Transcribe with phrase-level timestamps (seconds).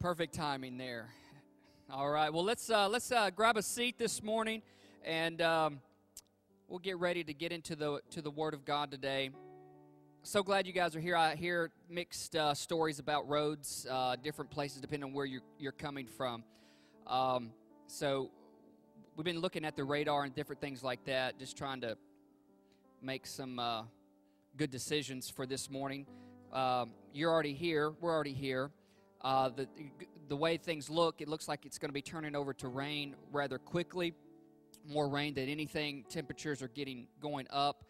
[0.00, 1.08] Perfect timing there.
[1.90, 2.32] All right.
[2.32, 4.62] Well, let's uh, let's uh, grab a seat this morning,
[5.04, 5.80] and um,
[6.68, 9.30] we'll get ready to get into the to the Word of God today.
[10.22, 11.16] So glad you guys are here.
[11.16, 15.72] I hear mixed uh, stories about roads, uh, different places, depending on where you're you're
[15.72, 16.44] coming from.
[17.08, 17.50] Um,
[17.88, 18.30] so
[19.16, 21.96] we've been looking at the radar and different things like that, just trying to
[23.02, 23.82] make some uh,
[24.56, 26.06] good decisions for this morning.
[26.52, 27.90] Um, you're already here.
[28.00, 28.70] We're already here.
[29.20, 29.68] Uh, the,
[30.28, 33.16] the way things look, it looks like it's going to be turning over to rain
[33.32, 34.14] rather quickly.
[34.86, 36.04] More rain than anything.
[36.08, 37.84] Temperatures are getting going up.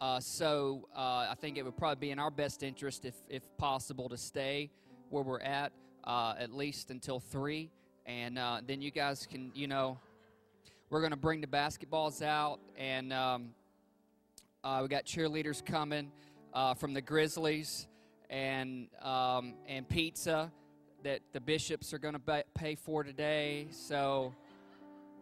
[0.00, 3.42] Uh, so uh, I think it would probably be in our best interest, if, if
[3.58, 4.70] possible, to stay
[5.10, 5.72] where we're at
[6.04, 7.68] uh, at least until 3.
[8.06, 9.98] And uh, then you guys can, you know,
[10.90, 12.60] we're going to bring the basketballs out.
[12.78, 13.48] And um,
[14.62, 16.12] uh, we got cheerleaders coming
[16.76, 17.88] from the Grizzlies
[18.30, 20.52] and, um, and pizza
[21.04, 23.68] that the bishops are going to pay for today.
[23.70, 24.34] So,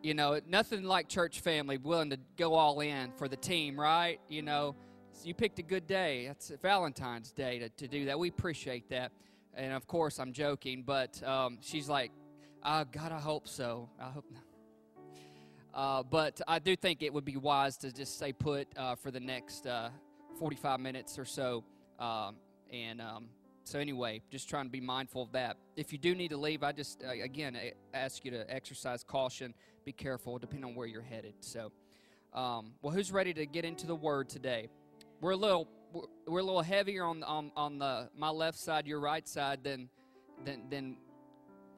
[0.02, 4.20] you know, nothing like church family willing to go all in for the team, right?
[4.28, 4.74] You know,
[5.24, 6.26] you picked a good day.
[6.26, 8.18] That's Valentine's Day to, to do that.
[8.18, 9.12] We appreciate that.
[9.54, 12.12] And of course, I'm joking, but um, she's like,
[12.64, 13.88] oh, God, I hope so.
[14.00, 14.42] I hope not.
[15.72, 19.10] Uh, but I do think it would be wise to just stay put uh, for
[19.10, 19.90] the next uh,
[20.38, 21.64] 45 minutes or so.
[21.98, 22.36] Um,
[22.72, 23.28] and um,
[23.66, 25.56] so anyway, just trying to be mindful of that.
[25.74, 27.58] If you do need to leave, I just uh, again
[27.92, 31.34] ask you to exercise caution, be careful, depending on where you're headed.
[31.40, 31.72] So,
[32.32, 34.68] um, well, who's ready to get into the Word today?
[35.20, 35.66] We're a little
[36.28, 39.88] we're a little heavier on on on the my left side, your right side than
[40.44, 40.96] than than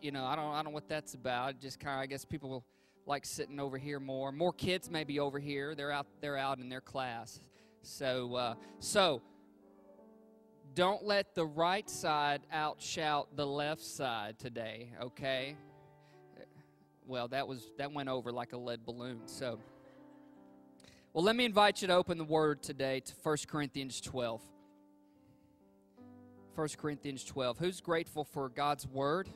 [0.02, 0.26] you know.
[0.26, 1.58] I don't I don't know what that's about.
[1.58, 2.66] Just kind of I guess people
[3.06, 4.30] like sitting over here more.
[4.30, 5.74] More kids maybe over here.
[5.74, 7.40] They're out they're out in their class.
[7.80, 9.22] So uh, so
[10.78, 15.56] don't let the right side outshout the left side today, okay?
[17.04, 19.22] Well, that was that went over like a lead balloon.
[19.26, 19.58] So
[21.12, 24.40] Well, let me invite you to open the word today to 1 Corinthians 12.
[26.54, 27.58] 1 Corinthians 12.
[27.58, 29.28] Who's grateful for God's word?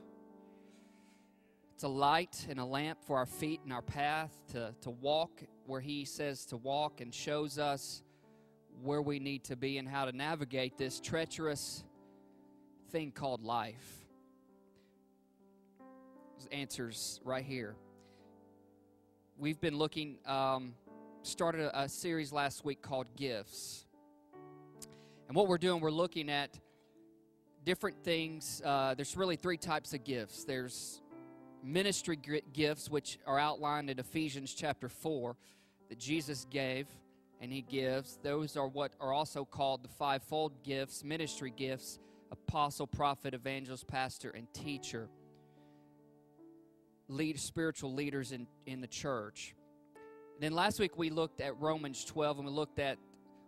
[1.75, 5.43] It's a light and a lamp for our feet and our path to, to walk
[5.67, 8.05] where He says to walk and shows us
[8.83, 11.85] where we need to be and how to navigate this treacherous
[12.91, 14.05] thing called life.
[16.51, 17.75] answers right here.
[19.39, 20.75] We've been looking, um,
[21.23, 23.87] started a, a series last week called Gifts.
[25.29, 26.59] And what we're doing, we're looking at
[27.65, 28.61] different things.
[28.65, 31.01] Uh, there's really three types of gifts there's
[31.63, 32.19] ministry
[32.53, 35.37] gifts, which are outlined in Ephesians chapter 4
[35.89, 36.87] that Jesus gave
[37.43, 38.19] and he gives.
[38.23, 41.99] Those are what are also called the fivefold gifts, ministry gifts
[42.31, 45.11] apostle, prophet, evangelist, pastor, and teacher.
[47.09, 49.55] Lead spiritual leaders in, in the church.
[50.37, 52.97] And then last week we looked at Romans 12 and we looked at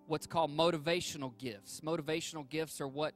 [0.06, 1.80] what's called motivational gifts.
[1.80, 3.14] Motivational gifts are what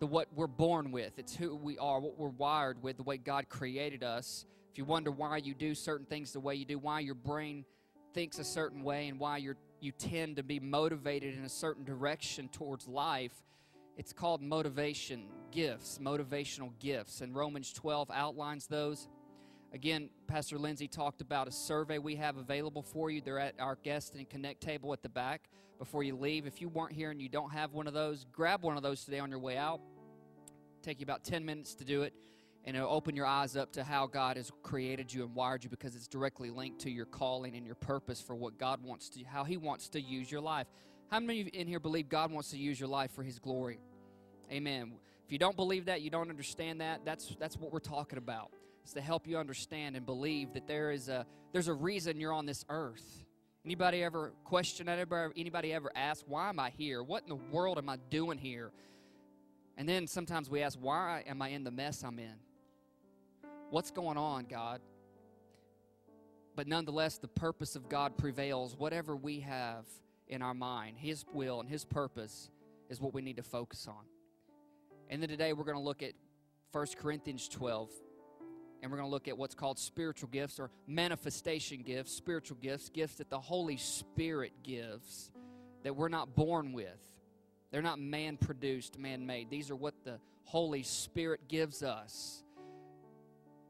[0.00, 1.12] the what we're born with.
[1.18, 4.44] It's who we are, what we're wired with, the way God created us.
[4.72, 7.64] If you wonder why you do certain things the way you do, why your brain
[8.12, 11.84] thinks a certain way and why you're you tend to be motivated in a certain
[11.84, 13.32] direction towards life.
[13.96, 17.20] It's called motivation gifts, motivational gifts.
[17.20, 19.08] And Romans 12 outlines those.
[19.72, 23.20] Again, Pastor Lindsay talked about a survey we have available for you.
[23.20, 25.48] They're at our guest and connect table at the back
[25.78, 26.46] before you leave.
[26.46, 29.04] If you weren't here and you don't have one of those, grab one of those
[29.04, 29.80] today on your way out.
[30.82, 32.12] Take you about 10 minutes to do it
[32.66, 35.70] and it'll open your eyes up to how God has created you and wired you
[35.70, 39.22] because it's directly linked to your calling and your purpose for what God wants to,
[39.24, 40.66] how He wants to use your life.
[41.08, 43.38] How many of you in here believe God wants to use your life for His
[43.38, 43.78] glory?
[44.50, 44.94] Amen.
[45.24, 48.50] If you don't believe that, you don't understand that, that's, that's what we're talking about.
[48.82, 52.32] It's to help you understand and believe that there is a, there's a reason you're
[52.32, 53.24] on this earth.
[53.64, 55.04] Anybody ever question that?
[55.36, 57.02] Anybody ever ask, why am I here?
[57.02, 58.70] What in the world am I doing here?
[59.76, 62.34] And then sometimes we ask, why am I in the mess I'm in?
[63.70, 64.80] What's going on, God?
[66.54, 68.76] But nonetheless, the purpose of God prevails.
[68.76, 69.84] Whatever we have
[70.28, 72.50] in our mind, His will and His purpose
[72.88, 74.04] is what we need to focus on.
[75.10, 76.12] And then today we're going to look at
[76.70, 77.90] 1 Corinthians 12.
[78.82, 82.88] And we're going to look at what's called spiritual gifts or manifestation gifts, spiritual gifts,
[82.88, 85.32] gifts that the Holy Spirit gives
[85.82, 87.00] that we're not born with.
[87.72, 89.50] They're not man produced, man made.
[89.50, 92.44] These are what the Holy Spirit gives us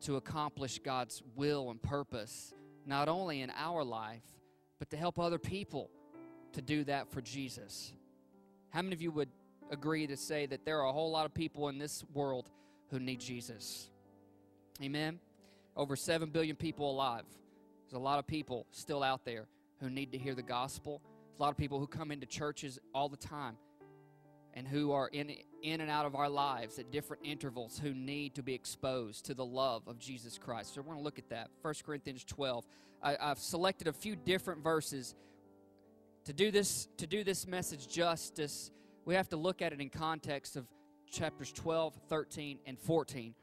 [0.07, 2.55] to accomplish God's will and purpose,
[2.87, 4.23] not only in our life,
[4.79, 5.91] but to help other people
[6.53, 7.93] to do that for Jesus.
[8.71, 9.31] How many of you would
[9.73, 12.49] agree to say that there are a whole lot of people in this world
[12.93, 13.91] who need Jesus?
[14.81, 15.19] Amen.
[15.77, 17.25] Over 7 billion people alive.
[17.83, 19.49] There's a lot of people still out there
[19.81, 21.03] who need to hear the gospel.
[21.03, 23.57] There's a lot of people who come into churches all the time
[24.55, 25.35] and who are in,
[25.73, 29.35] in and out of our lives at different intervals who need to be exposed to
[29.35, 30.75] the love of Jesus Christ.
[30.75, 31.49] So we're going to look at that.
[31.63, 32.65] 1 Corinthians 12.
[33.03, 35.15] I, I've selected a few different verses.
[36.27, 38.71] To do this, to do this message justice,
[39.05, 40.67] we have to look at it in context of
[41.11, 43.35] chapters 12, 13, and 14.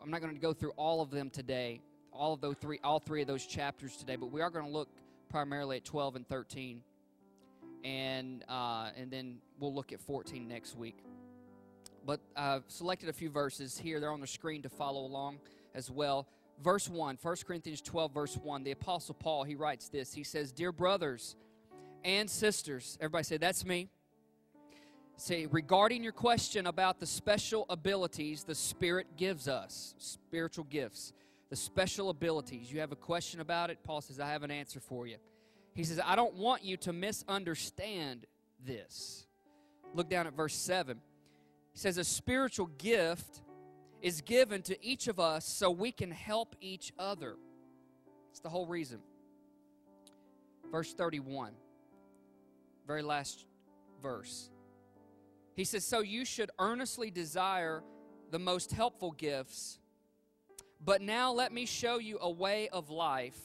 [0.00, 1.80] I'm not going to go through all of them today,
[2.12, 4.70] all of those three, all three of those chapters today, but we are going to
[4.70, 4.88] look
[5.28, 6.80] primarily at 12 and 13
[7.84, 10.98] and uh, and then we'll look at 14 next week.
[12.04, 14.00] But I've selected a few verses here.
[14.00, 15.40] They're on the screen to follow along
[15.74, 16.26] as well.
[16.62, 20.12] Verse 1, 1 Corinthians 12, verse 1, the Apostle Paul, he writes this.
[20.12, 21.36] He says, Dear brothers
[22.04, 23.88] and sisters, everybody say, That's me.
[25.16, 31.12] Say, regarding your question about the special abilities the Spirit gives us, spiritual gifts,
[31.50, 33.78] the special abilities, you have a question about it?
[33.82, 35.16] Paul says, I have an answer for you.
[35.74, 38.26] He says, I don't want you to misunderstand
[38.64, 39.26] this.
[39.94, 40.98] Look down at verse 7.
[41.72, 43.42] He says, A spiritual gift
[44.02, 47.36] is given to each of us so we can help each other.
[48.30, 49.00] It's the whole reason.
[50.70, 51.52] Verse 31,
[52.86, 53.46] very last
[54.02, 54.50] verse.
[55.54, 57.82] He says, So you should earnestly desire
[58.30, 59.78] the most helpful gifts,
[60.84, 63.38] but now let me show you a way of life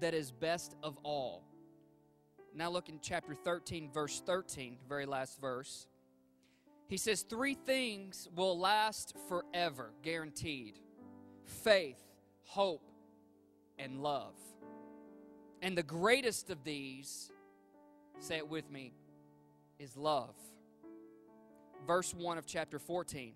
[0.00, 1.42] that is best of all.
[2.54, 5.88] Now look in chapter 13, verse 13, very last verse.
[6.86, 10.78] He says, Three things will last forever, guaranteed
[11.44, 12.02] faith,
[12.42, 12.90] hope,
[13.78, 14.34] and love.
[15.62, 17.30] And the greatest of these,
[18.20, 18.92] say it with me,
[19.78, 20.34] is love.
[21.86, 23.34] Verse 1 of chapter 14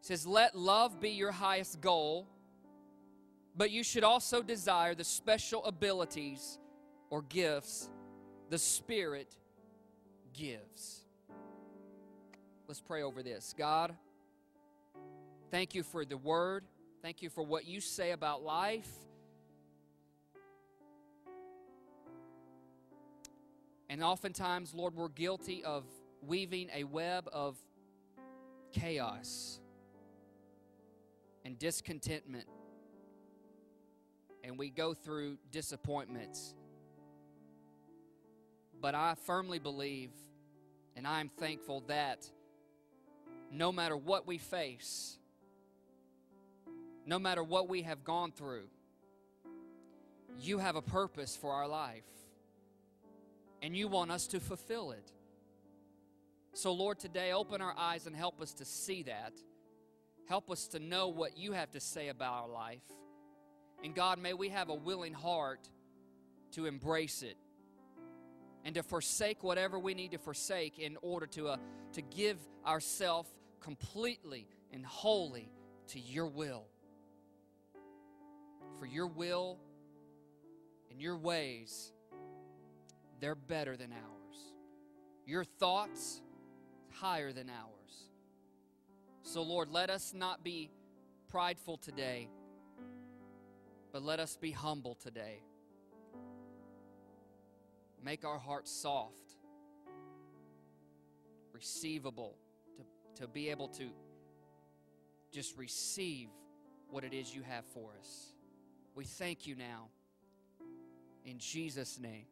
[0.00, 2.28] says, Let love be your highest goal
[3.56, 6.58] but you should also desire the special abilities
[7.10, 7.88] or gifts
[8.50, 9.36] the Spirit
[10.32, 11.04] gives.
[12.66, 13.54] Let's pray over this.
[13.56, 13.94] God,
[15.50, 16.64] thank you for the word.
[17.02, 18.88] Thank you for what you say about life.
[23.88, 25.84] And oftentimes, Lord, we're guilty of
[26.22, 27.56] weaving a web of
[28.72, 29.60] chaos
[31.44, 32.46] and discontentment
[34.44, 36.54] and we go through disappointments.
[38.80, 40.10] But I firmly believe
[40.96, 42.28] and I am thankful that
[43.50, 45.18] no matter what we face,
[47.06, 48.66] no matter what we have gone through,
[50.38, 52.04] you have a purpose for our life.
[53.62, 55.10] And you want us to fulfill it.
[56.52, 59.32] So, Lord, today open our eyes and help us to see that.
[60.28, 62.82] Help us to know what you have to say about our life.
[63.82, 65.68] And God, may we have a willing heart
[66.52, 67.36] to embrace it
[68.64, 71.56] and to forsake whatever we need to forsake in order to, uh,
[71.92, 73.28] to give ourselves
[73.60, 75.50] completely and wholly
[75.88, 76.64] to your will.
[78.78, 79.58] For your will
[80.90, 81.92] and your ways,
[83.20, 84.54] they're better than ours.
[85.26, 86.20] Your thoughts,
[86.90, 88.10] higher than ours.
[89.22, 90.70] So, Lord, let us not be
[91.28, 92.28] prideful today.
[93.94, 95.38] But let us be humble today.
[98.02, 99.36] Make our hearts soft,
[101.52, 102.34] receivable,
[102.76, 103.90] to, to be able to
[105.30, 106.28] just receive
[106.90, 108.32] what it is you have for us.
[108.96, 109.90] We thank you now.
[111.24, 112.26] In Jesus' name.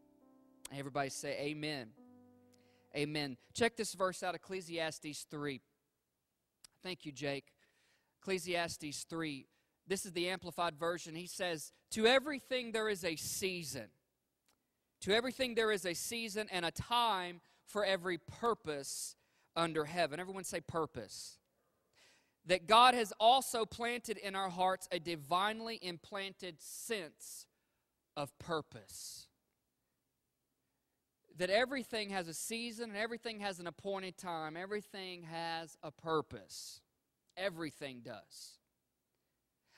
[0.76, 1.90] Everybody say amen.
[2.96, 3.36] Amen.
[3.54, 5.60] Check this verse out Ecclesiastes 3.
[6.82, 7.52] Thank you, Jake.
[8.20, 9.46] Ecclesiastes 3
[9.86, 11.14] this is the amplified version.
[11.14, 13.88] He says, To everything there is a season.
[15.02, 19.16] To everything there is a season and a time for every purpose
[19.56, 20.20] under heaven.
[20.20, 21.38] Everyone say purpose.
[22.46, 27.46] That God has also planted in our hearts a divinely implanted sense
[28.16, 29.26] of purpose.
[31.38, 34.56] That everything has a season and everything has an appointed time.
[34.56, 36.80] Everything has a purpose.
[37.36, 38.58] Everything does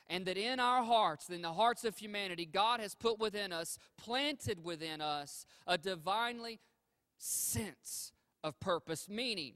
[0.09, 3.79] and that in our hearts, in the hearts of humanity, God has put within us,
[3.97, 6.61] planted within us, a divinely
[7.17, 9.55] sense of purpose, meaning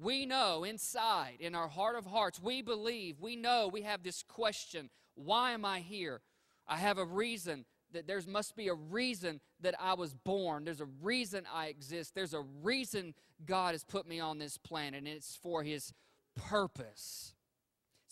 [0.00, 4.22] we know inside, in our heart of hearts, we believe, we know, we have this
[4.22, 6.22] question why am I here?
[6.66, 10.64] I have a reason that there must be a reason that I was born.
[10.64, 12.14] There's a reason I exist.
[12.14, 15.92] There's a reason God has put me on this planet, and it's for His
[16.36, 17.34] purpose.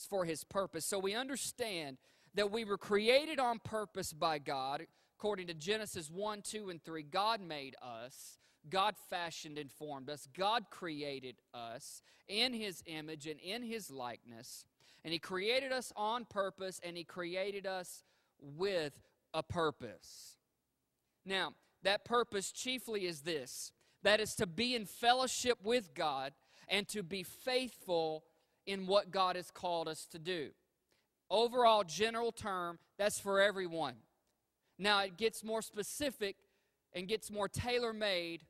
[0.07, 0.85] For His purpose.
[0.85, 1.99] So we understand
[2.35, 4.87] that we were created on purpose by God.
[5.19, 8.39] According to Genesis 1, 2, and 3, God made us.
[8.71, 10.29] God fashioned and formed us.
[10.37, 14.65] God created us in His image and in His likeness.
[15.05, 18.05] And He created us on purpose and He created us
[18.41, 18.93] with
[19.35, 20.37] a purpose.
[21.25, 26.33] Now, that purpose chiefly is this that is to be in fellowship with God
[26.69, 28.25] and to be faithful
[28.69, 30.51] in what God has called us to do.
[31.31, 33.95] Overall, general term, that's for everyone.
[34.79, 36.37] Now, it gets more specific
[36.93, 38.43] and gets more tailor made,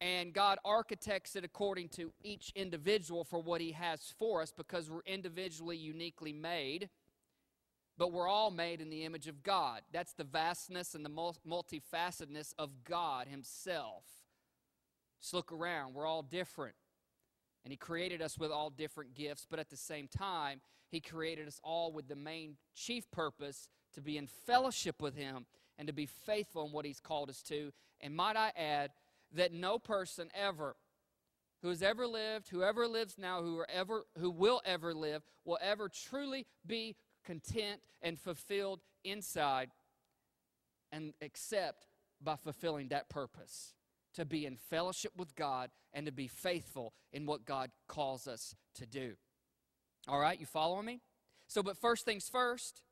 [0.00, 4.88] and God architects it according to each individual for what He has for us because
[4.90, 6.90] we're individually, uniquely made
[7.98, 9.82] but we're all made in the image of God.
[9.92, 14.04] That's the vastness and the multifacetedness of God Himself.
[15.20, 16.76] Just look around, we're all different.
[17.68, 21.46] And He created us with all different gifts, but at the same time, He created
[21.46, 25.44] us all with the main chief purpose to be in fellowship with Him
[25.78, 27.70] and to be faithful in what He's called us to.
[28.00, 28.92] And might I add
[29.34, 30.76] that no person ever
[31.60, 35.90] who has ever lived, whoever lives now, who, ever, who will ever live, will ever
[35.90, 39.68] truly be content and fulfilled inside
[40.90, 41.86] and except
[42.18, 43.74] by fulfilling that purpose
[44.18, 48.56] to be in fellowship with God and to be faithful in what God calls us
[48.74, 49.14] to do.
[50.08, 51.00] All right, you following me?
[51.46, 52.82] So, but first things first,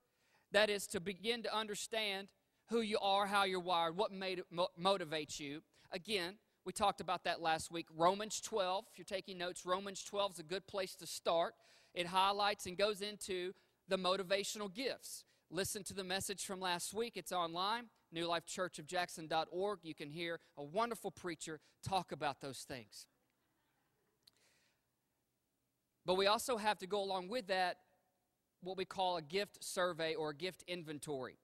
[0.52, 2.28] that is to begin to understand
[2.68, 5.62] who you are, how you're wired, what made, mo- motivates you.
[5.90, 7.86] Again, we talked about that last week.
[7.96, 11.54] Romans 12, if you're taking notes, Romans 12 is a good place to start.
[11.92, 13.52] It highlights and goes into
[13.88, 15.24] the motivational gifts.
[15.50, 17.16] Listen to the message from last week.
[17.16, 19.80] It's online, newlifechurchofjackson.org.
[19.82, 23.06] You can hear a wonderful preacher talk about those things.
[26.04, 27.78] But we also have to go along with that
[28.62, 31.38] what we call a gift survey or a gift inventory.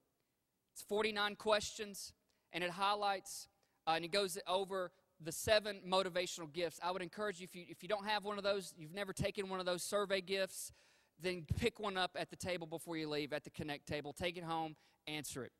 [0.72, 2.12] It's 49 questions,
[2.52, 3.48] and it highlights
[3.86, 6.78] uh, and it goes over the seven motivational gifts.
[6.82, 9.12] I would encourage you if, you, if you don't have one of those, you've never
[9.12, 10.72] taken one of those survey gifts,
[11.20, 14.12] then pick one up at the table before you leave, at the Connect table.
[14.12, 14.76] Take it home,
[15.06, 15.52] answer it,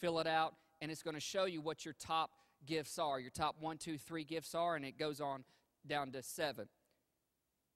[0.00, 2.30] fill it out, and it's going to show you what your top
[2.64, 3.20] gifts are.
[3.20, 5.44] Your top one, two, three gifts are, and it goes on
[5.86, 6.68] down to seven.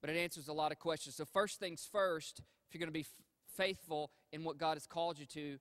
[0.00, 1.16] But it answers a lot of questions.
[1.16, 3.08] So, first things first, if you're going to be f-
[3.56, 5.58] faithful in what God has called you to,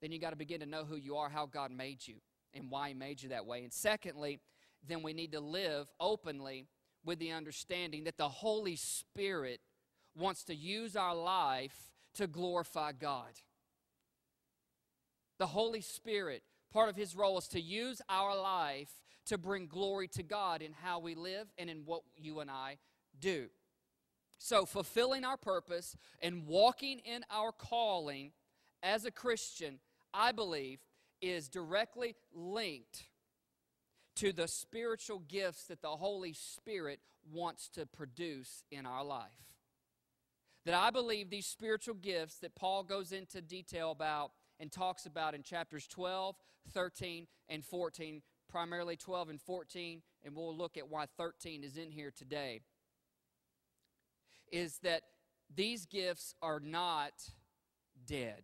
[0.00, 2.16] then you got to begin to know who you are, how God made you,
[2.52, 3.62] and why He made you that way.
[3.62, 4.40] And secondly,
[4.86, 6.66] then we need to live openly
[7.04, 9.60] with the understanding that the Holy Spirit
[10.16, 13.40] wants to use our life to glorify God.
[15.38, 18.90] The Holy Spirit, part of His role is to use our life
[19.26, 22.78] to bring glory to God in how we live and in what you and I
[23.18, 23.48] do.
[24.38, 28.32] So, fulfilling our purpose and walking in our calling
[28.82, 29.78] as a Christian,
[30.12, 30.80] I believe,
[31.22, 33.04] is directly linked
[34.16, 37.00] to the spiritual gifts that the Holy Spirit
[37.32, 39.54] wants to produce in our life
[40.64, 45.34] that I believe these spiritual gifts that Paul goes into detail about and talks about
[45.34, 46.36] in chapters 12,
[46.72, 51.90] 13, and 14, primarily 12 and 14, and we'll look at why 13 is in
[51.90, 52.60] here today,
[54.52, 55.02] is that
[55.54, 57.12] these gifts are not
[58.06, 58.42] dead.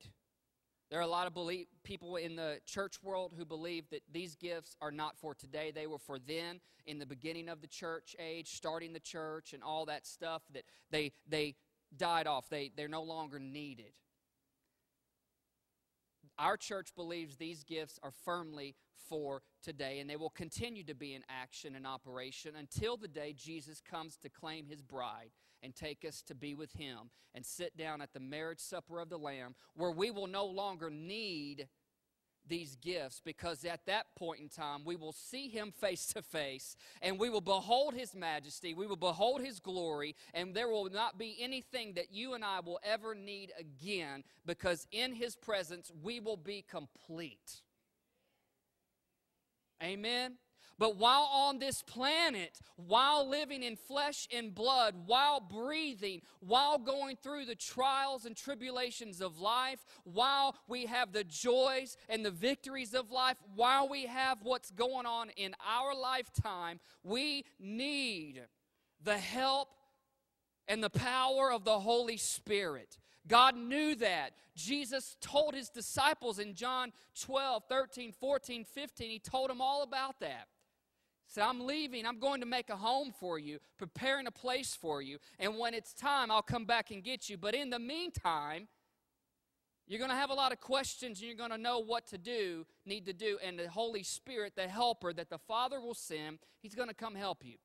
[0.90, 1.38] There are a lot of
[1.85, 5.71] people in the church world who believe that these gifts are not for today.
[5.71, 9.62] They were for then, in the beginning of the church age, starting the church and
[9.62, 10.43] all that stuff.
[10.52, 11.55] That they they
[11.97, 13.93] died off, they, they're no longer needed.
[16.40, 18.75] Our church believes these gifts are firmly
[19.11, 23.35] for today, and they will continue to be in action and operation until the day
[23.37, 25.32] Jesus comes to claim his bride
[25.62, 29.11] and take us to be with him and sit down at the marriage supper of
[29.11, 31.68] the Lamb, where we will no longer need
[32.50, 36.76] these gifts because at that point in time we will see him face to face
[37.00, 41.16] and we will behold his majesty, we will behold his glory, and there will not
[41.16, 46.21] be anything that you and I will ever need again because in his presence we
[46.21, 47.62] will be complete.
[49.83, 50.35] Amen.
[50.80, 57.16] But while on this planet, while living in flesh and blood, while breathing, while going
[57.16, 62.94] through the trials and tribulations of life, while we have the joys and the victories
[62.94, 68.40] of life, while we have what's going on in our lifetime, we need
[69.04, 69.68] the help
[70.66, 72.96] and the power of the Holy Spirit.
[73.28, 74.32] God knew that.
[74.56, 80.20] Jesus told his disciples in John 12, 13, 14, 15, he told them all about
[80.20, 80.46] that
[81.30, 82.06] Said, I'm leaving.
[82.06, 85.18] I'm going to make a home for you, preparing a place for you.
[85.38, 87.38] And when it's time, I'll come back and get you.
[87.38, 88.66] But in the meantime,
[89.87, 92.18] you're going to have a lot of questions and you're going to know what to
[92.18, 93.38] do, need to do.
[93.44, 97.14] And the Holy Spirit, the helper that the Father will send, He's going to come
[97.14, 97.58] help you.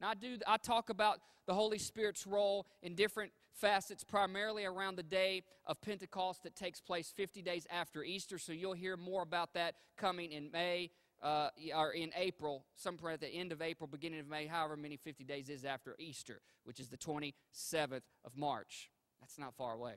[0.00, 4.96] Now, I, do, I talk about the Holy Spirit's role in different facets, primarily around
[4.96, 8.38] the day of Pentecost that takes place 50 days after Easter.
[8.38, 10.90] So you'll hear more about that coming in May.
[11.22, 14.96] Uh, or in April, somewhere at the end of April, beginning of May, however many
[14.96, 18.90] 50 days is after Easter, which is the 27th of March.
[19.20, 19.94] That's not far away.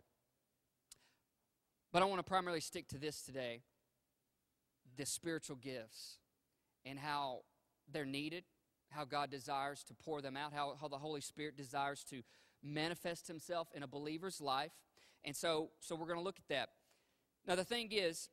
[1.92, 3.62] But I want to primarily stick to this today
[4.98, 6.18] the spiritual gifts
[6.86, 7.40] and how
[7.92, 8.44] they're needed,
[8.90, 12.22] how God desires to pour them out, how, how the Holy Spirit desires to
[12.64, 14.72] manifest himself in a believer's life.
[15.24, 16.70] And so, so we're going to look at that.
[17.48, 18.30] Now, the thing is,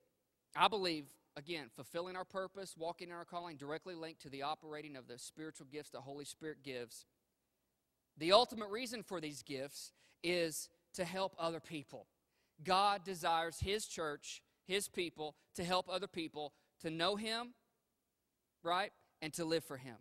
[0.55, 4.97] I believe, again, fulfilling our purpose, walking in our calling, directly linked to the operating
[4.97, 7.07] of the spiritual gifts the Holy Spirit gives.
[8.19, 12.07] The ultimate reason for these gifts is to help other people.
[12.63, 17.55] God desires His church, His people, to help other people to know Him,
[18.63, 18.93] right?
[19.21, 19.97] And to live for Him.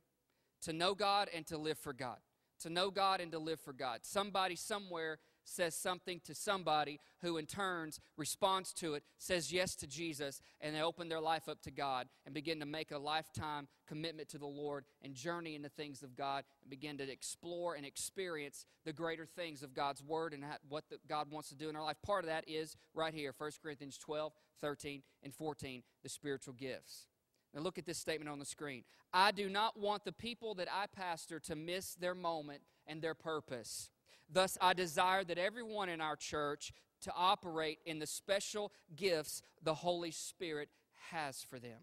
[0.64, 2.18] To know God and to live for God.
[2.62, 4.00] To know God and to live for God.
[4.04, 9.88] Somebody somewhere says something to somebody who in turns responds to it, says yes to
[9.88, 13.68] Jesus, and they open their life up to God and begin to make a lifetime
[13.88, 17.76] commitment to the Lord and journey in the things of God and begin to explore
[17.76, 21.70] and experience the greater things of God's Word and what the, God wants to do
[21.70, 21.98] in our life.
[22.06, 27.08] Part of that is right here 1 Corinthians 12, 13, and 14, the spiritual gifts.
[27.54, 28.84] Now look at this statement on the screen.
[29.14, 33.14] I do not want the people that I pastor to miss their moment and their
[33.14, 33.90] purpose.
[34.32, 36.72] Thus, I desire that everyone in our church
[37.02, 40.70] to operate in the special gifts the Holy Spirit
[41.12, 41.80] has for them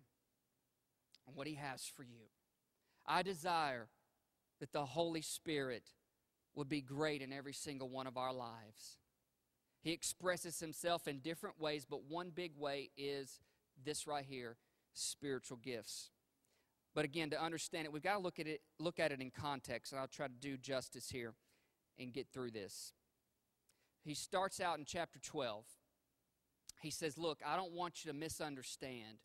[1.27, 2.31] and what He has for you.
[3.07, 3.89] I desire
[4.61, 5.91] that the Holy Spirit
[6.55, 8.99] would be great in every single one of our lives.
[9.83, 13.41] He expresses Himself in different ways, but one big way is
[13.85, 14.57] this right here
[14.95, 16.11] spiritual gifts.
[16.95, 19.31] But again, to understand it, we've got to look at it, look at it in
[19.31, 21.35] context, and I'll try to do justice here
[21.99, 22.93] and get through this.
[24.03, 25.65] He starts out in chapter 12.
[26.81, 29.19] He says, Look, I don't want you to misunderstand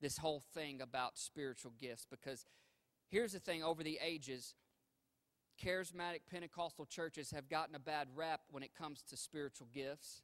[0.00, 2.46] this whole thing about spiritual gifts because
[3.08, 4.54] here's the thing over the ages,
[5.62, 10.22] charismatic Pentecostal churches have gotten a bad rap when it comes to spiritual gifts.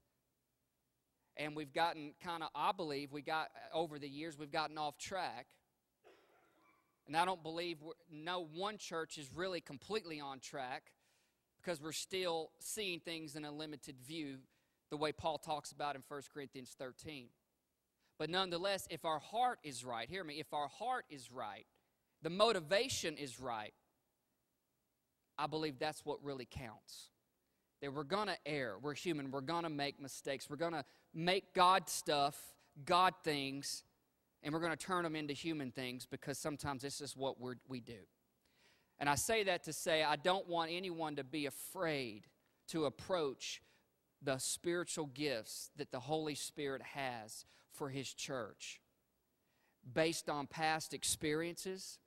[1.36, 4.98] And we've gotten kind of, I believe, we got over the years, we've gotten off
[4.98, 5.46] track.
[7.06, 7.78] And I don't believe
[8.10, 10.92] no one church is really completely on track
[11.62, 14.38] because we're still seeing things in a limited view,
[14.90, 17.28] the way Paul talks about in 1 Corinthians 13.
[18.18, 21.66] But nonetheless, if our heart is right, hear me, if our heart is right,
[22.22, 23.72] the motivation is right,
[25.38, 27.10] I believe that's what really counts.
[27.80, 28.76] That we're to err.
[28.80, 29.30] We're human.
[29.30, 30.50] We're to make mistakes.
[30.50, 32.36] We're to make God stuff,
[32.84, 33.84] God things,
[34.42, 38.00] and we're to turn them into human things because sometimes this is what we do.
[39.00, 42.26] And I say that to say I don't want anyone to be afraid
[42.68, 43.62] to approach
[44.22, 48.80] the spiritual gifts that the Holy Spirit has for His church
[49.94, 51.98] based on past experiences,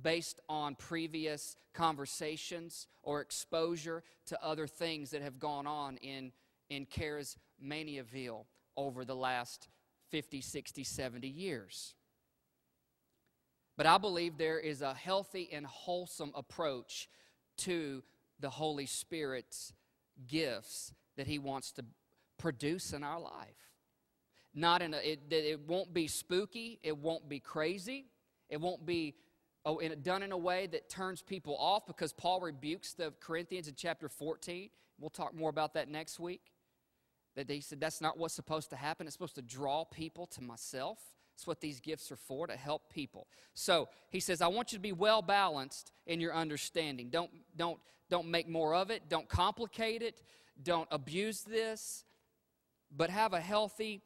[0.00, 6.32] based on previous conversations or exposure to other things that have gone on in,
[6.70, 9.68] in Charismaniaville over the last
[10.10, 11.94] 50, 60, 70 years.
[13.78, 17.08] But I believe there is a healthy and wholesome approach
[17.58, 18.02] to
[18.40, 19.72] the Holy Spirit's
[20.26, 21.84] gifts that He wants to
[22.38, 23.70] produce in our life.
[24.52, 28.06] Not in a, it, it won't be spooky, it won't be crazy,
[28.48, 29.14] it won't be
[29.64, 33.68] oh, in, done in a way that turns people off because Paul rebukes the Corinthians
[33.68, 34.70] in chapter 14.
[34.98, 36.50] We'll talk more about that next week.
[37.36, 39.06] That he said that's not what's supposed to happen.
[39.06, 40.98] It's supposed to draw people to myself.
[41.38, 43.28] That's what these gifts are for, to help people.
[43.54, 47.10] So he says, I want you to be well balanced in your understanding.
[47.10, 47.78] Don't, don't,
[48.10, 50.20] don't make more of it, don't complicate it,
[50.60, 52.02] don't abuse this,
[52.90, 54.00] but have a healthy,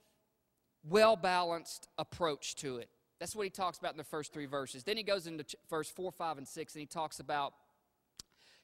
[0.87, 2.91] well balanced approach to it.
[3.19, 4.85] That's what he talks about in the first three verses.
[4.85, 7.55] Then he goes into verse 4, 5, and 6, and he talks about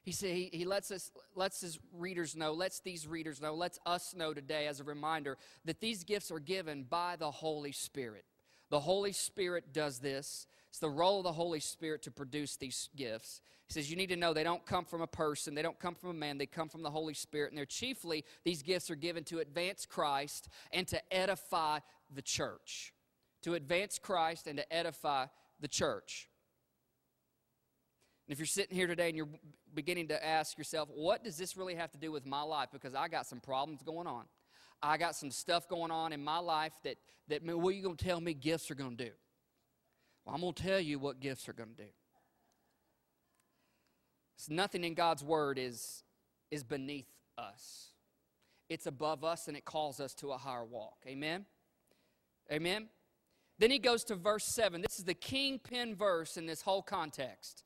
[0.03, 3.79] he said he, he lets us lets his readers know, lets these readers know, lets
[3.87, 8.25] us know today as a reminder that these gifts are given by the Holy Spirit.
[8.69, 10.47] The Holy Spirit does this.
[10.69, 13.41] It's the role of the Holy Spirit to produce these gifts.
[13.67, 15.95] He says you need to know they don't come from a person, they don't come
[15.95, 17.51] from a man, they come from the Holy Spirit.
[17.51, 21.79] And they're chiefly, these gifts are given to advance Christ and to edify
[22.13, 22.93] the church.
[23.43, 25.27] To advance Christ and to edify
[25.59, 26.29] the church.
[28.27, 29.29] And if you're sitting here today and you're
[29.73, 32.69] beginning to ask yourself, what does this really have to do with my life?
[32.71, 34.25] Because I got some problems going on.
[34.81, 37.97] I got some stuff going on in my life that, that what are you going
[37.97, 39.11] to tell me gifts are going to do?
[40.25, 41.89] Well, I'm going to tell you what gifts are going to do.
[44.37, 46.03] So nothing in God's word is,
[46.49, 47.87] is beneath us.
[48.69, 50.99] It's above us and it calls us to a higher walk.
[51.07, 51.45] Amen?
[52.51, 52.87] Amen?
[53.57, 54.81] Then he goes to verse 7.
[54.81, 57.63] This is the kingpin verse in this whole context.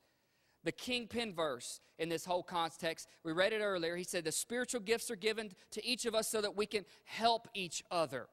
[0.64, 3.08] The kingpin verse in this whole context.
[3.22, 3.96] We read it earlier.
[3.96, 6.84] He said, The spiritual gifts are given to each of us so that we can
[7.04, 8.26] help each other.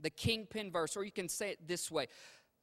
[0.00, 2.08] The kingpin verse, or you can say it this way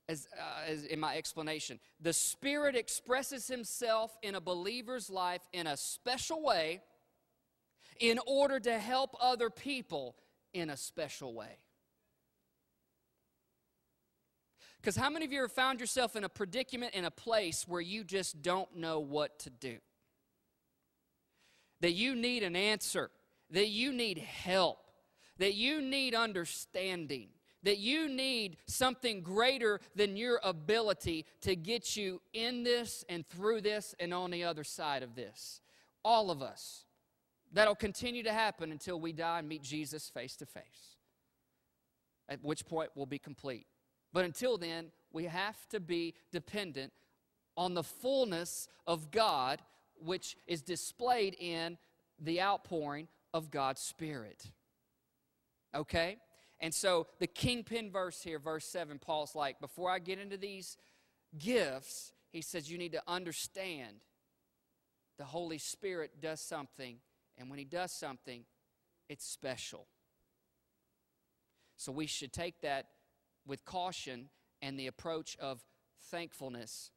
[0.09, 1.79] as, uh, as in my explanation.
[2.01, 6.81] The Spirit expresses Himself in a believer's life in a special way
[7.99, 10.15] in order to help other people
[10.53, 11.57] in a special way.
[14.81, 17.81] Because how many of you have found yourself in a predicament, in a place where
[17.81, 19.77] you just don't know what to do?
[21.81, 23.11] That you need an answer,
[23.51, 24.79] that you need help,
[25.37, 27.29] that you need understanding,
[27.61, 33.61] that you need something greater than your ability to get you in this and through
[33.61, 35.61] this and on the other side of this.
[36.03, 36.85] All of us.
[37.53, 40.95] That'll continue to happen until we die and meet Jesus face to face,
[42.29, 43.67] at which point we'll be complete.
[44.13, 46.91] But until then, we have to be dependent
[47.57, 49.61] on the fullness of God,
[50.03, 51.77] which is displayed in
[52.19, 54.51] the outpouring of God's Spirit.
[55.75, 56.17] Okay?
[56.59, 60.77] And so the kingpin verse here, verse 7, Paul's like, before I get into these
[61.37, 63.97] gifts, he says, you need to understand
[65.17, 66.97] the Holy Spirit does something,
[67.37, 68.43] and when he does something,
[69.09, 69.87] it's special.
[71.77, 72.87] So we should take that
[73.51, 74.29] with caution
[74.61, 75.59] and the approach of
[76.03, 76.89] thankfulness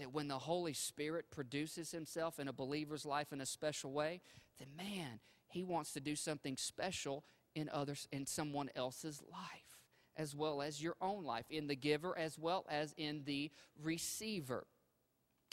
[0.00, 4.20] that when the Holy Spirit produces himself in a believer's life in a special way,
[4.58, 7.22] then man, he wants to do something special
[7.54, 9.78] in others in someone else's life
[10.16, 14.66] as well as your own life in the giver as well as in the receiver.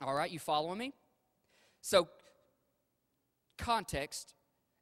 [0.01, 0.93] All right, you following me?
[1.81, 2.07] So
[3.59, 4.33] context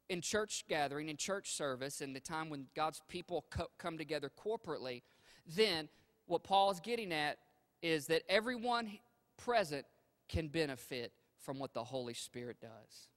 [0.08, 4.30] in church gathering, in church service, in the time when God's people co- come together
[4.30, 5.02] corporately,
[5.46, 5.88] then
[6.26, 7.38] what Paul is getting at
[7.82, 8.98] is that everyone
[9.36, 9.84] present
[10.28, 13.08] can benefit from what the Holy Spirit does.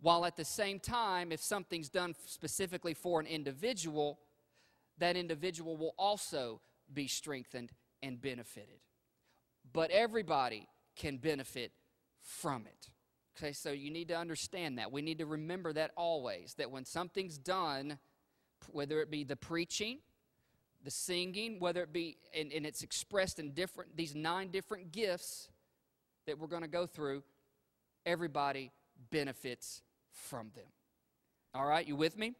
[0.00, 4.18] While at the same time, if something's done specifically for an individual,
[4.98, 6.60] that individual will also
[6.92, 7.72] be strengthened
[8.02, 8.80] and benefited.
[9.72, 11.72] But everybody can benefit
[12.20, 12.90] from it.
[13.36, 14.90] Okay, so you need to understand that.
[14.90, 17.98] We need to remember that always that when something's done,
[18.70, 19.98] whether it be the preaching,
[20.86, 25.48] the singing, whether it be, and, and it's expressed in different, these nine different gifts
[26.28, 27.24] that we're going to go through,
[28.06, 28.70] everybody
[29.10, 30.68] benefits from them.
[31.54, 32.34] All right, you with me?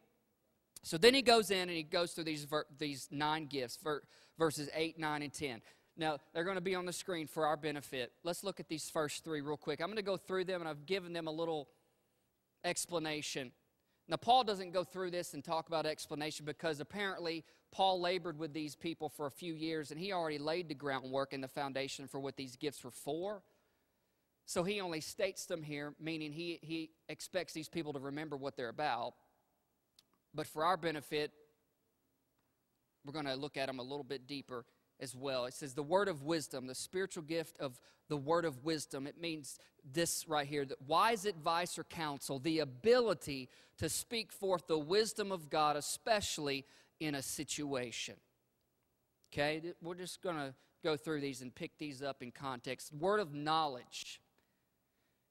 [0.81, 4.03] So then he goes in and he goes through these, ver- these nine gifts, ver-
[4.39, 5.61] verses 8, 9, and 10.
[5.97, 8.13] Now, they're going to be on the screen for our benefit.
[8.23, 9.81] Let's look at these first three real quick.
[9.81, 11.67] I'm going to go through them and I've given them a little
[12.63, 13.51] explanation.
[14.09, 18.53] Now, Paul doesn't go through this and talk about explanation because apparently Paul labored with
[18.53, 22.07] these people for a few years and he already laid the groundwork and the foundation
[22.07, 23.43] for what these gifts were for.
[24.45, 28.55] So he only states them here, meaning he, he expects these people to remember what
[28.55, 29.13] they're about.
[30.33, 31.31] But for our benefit,
[33.05, 34.63] we're going to look at them a little bit deeper
[34.99, 35.45] as well.
[35.45, 37.79] It says the word of wisdom, the spiritual gift of
[38.09, 39.07] the word of wisdom.
[39.07, 39.59] It means
[39.93, 45.31] this right here that wise advice or counsel, the ability to speak forth the wisdom
[45.31, 46.65] of God, especially
[46.99, 48.15] in a situation.
[49.31, 52.93] Okay, we're just going to go through these and pick these up in context.
[52.93, 54.21] Word of knowledge.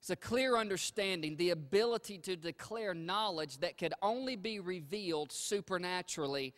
[0.01, 6.55] It's a clear understanding, the ability to declare knowledge that could only be revealed supernaturally,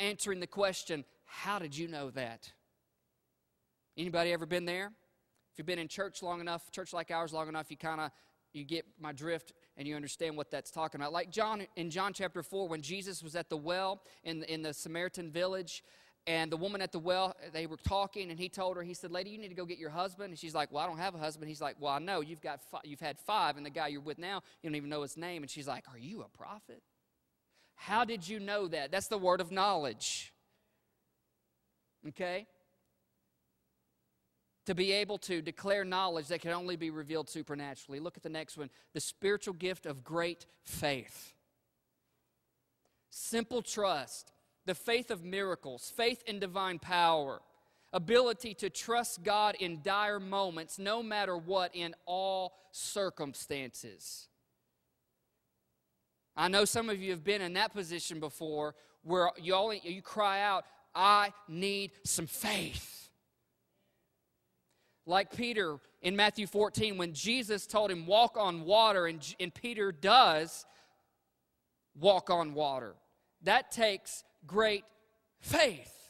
[0.00, 2.52] answering the question, how did you know that?
[3.96, 4.92] Anybody ever been there?
[5.52, 8.10] If you've been in church long enough, church like ours long enough, you kind of
[8.52, 11.12] you get my drift and you understand what that's talking about.
[11.12, 14.74] Like John in John chapter 4, when Jesus was at the well in, in the
[14.74, 15.82] Samaritan village,
[16.26, 19.10] and the woman at the well, they were talking, and he told her, he said,
[19.10, 20.30] Lady, you need to go get your husband.
[20.30, 21.48] And she's like, Well, I don't have a husband.
[21.48, 22.20] He's like, Well, I know.
[22.20, 24.90] You've, got fi- you've had five, and the guy you're with now, you don't even
[24.90, 25.42] know his name.
[25.42, 26.82] And she's like, Are you a prophet?
[27.74, 28.92] How did you know that?
[28.92, 30.34] That's the word of knowledge.
[32.08, 32.46] Okay?
[34.70, 37.98] to be able to declare knowledge that can only be revealed supernaturally.
[37.98, 41.34] Look at the next one the spiritual gift of great faith.
[43.10, 44.30] Simple trust,
[44.66, 47.40] the faith of miracles, faith in divine power,
[47.92, 54.28] ability to trust God in dire moments, no matter what, in all circumstances.
[56.36, 60.00] I know some of you have been in that position before where you, only, you
[60.00, 63.08] cry out, I need some faith.
[65.06, 69.92] Like Peter in Matthew 14, when Jesus told him, Walk on water, and, and Peter
[69.92, 70.64] does
[71.98, 72.94] walk on water.
[73.42, 74.84] That takes great
[75.40, 76.00] faith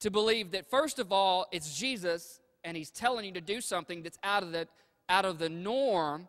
[0.00, 4.02] to believe that first of all it's jesus and he's telling you to do something
[4.02, 4.68] that's out of the
[5.08, 6.28] out of the norm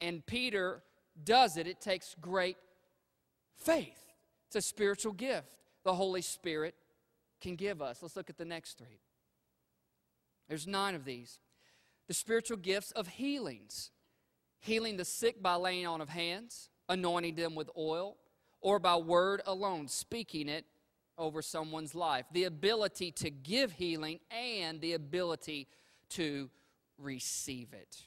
[0.00, 0.82] and peter
[1.24, 2.56] does it it takes great
[3.56, 4.07] faith
[4.48, 6.74] it's a spiritual gift the holy spirit
[7.40, 8.02] can give us.
[8.02, 9.00] Let's look at the next three.
[10.48, 11.38] There's nine of these.
[12.08, 13.90] The spiritual gifts of healings.
[14.60, 18.16] Healing the sick by laying on of hands anointing them with oil
[18.60, 20.64] or by word alone speaking it
[21.16, 22.24] over someone's life.
[22.32, 25.68] The ability to give healing and the ability
[26.10, 26.50] to
[26.96, 28.04] receive it.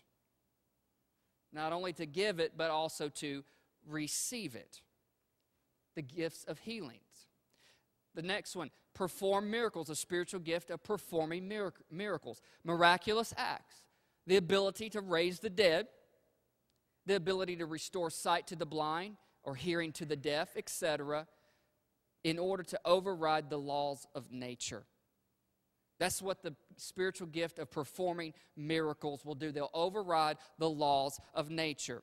[1.53, 3.43] Not only to give it, but also to
[3.87, 4.81] receive it.
[5.95, 7.27] The gifts of healings.
[8.13, 11.49] The next one, perform miracles, a spiritual gift of performing
[11.89, 13.77] miracles, miraculous acts,
[14.27, 15.87] the ability to raise the dead,
[17.05, 21.25] the ability to restore sight to the blind or hearing to the deaf, etc
[22.23, 24.83] in order to override the laws of nature.
[25.99, 29.51] That's what the spiritual gift of performing miracles will do.
[29.51, 32.01] They'll override the laws of nature.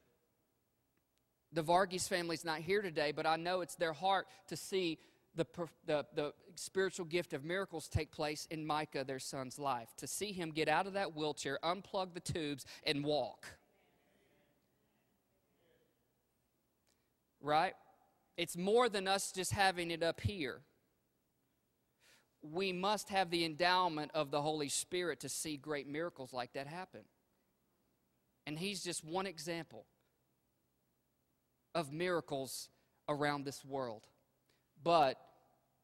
[1.53, 4.99] The Varghese family's not here today, but I know it's their heart to see
[5.35, 5.47] the,
[5.87, 9.89] the, the, spiritual gift of miracles take place in Micah, their son's life.
[9.99, 13.47] To see him get out of that wheelchair, unplug the tubes, and walk.
[17.41, 17.75] Right?
[18.37, 20.61] It's more than us just having it up here.
[22.43, 26.67] We must have the endowment of the Holy Spirit to see great miracles like that
[26.67, 27.03] happen.
[28.47, 29.85] And he's just one example
[31.75, 32.69] of miracles
[33.09, 34.03] around this world.
[34.83, 35.19] But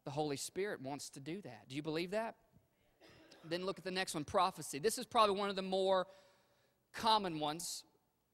[0.05, 1.69] the Holy Spirit wants to do that.
[1.69, 2.37] Do you believe that?
[3.49, 4.79] Then look at the next one prophecy.
[4.79, 6.07] This is probably one of the more
[6.93, 7.85] common ones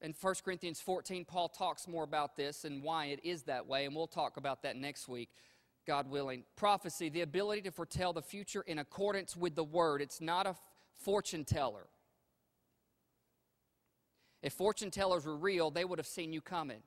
[0.01, 3.85] in 1 Corinthians 14, Paul talks more about this and why it is that way,
[3.85, 5.29] and we'll talk about that next week,
[5.85, 6.43] God willing.
[6.55, 10.01] Prophecy, the ability to foretell the future in accordance with the word.
[10.01, 10.55] It's not a
[10.95, 11.85] fortune teller.
[14.41, 16.81] If fortune tellers were real, they would have seen you coming.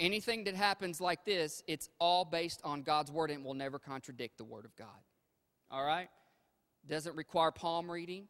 [0.00, 4.38] Anything that happens like this, it's all based on God's word and will never contradict
[4.38, 4.88] the word of God.
[5.70, 6.08] All right?
[6.88, 8.26] doesn't require palm reading,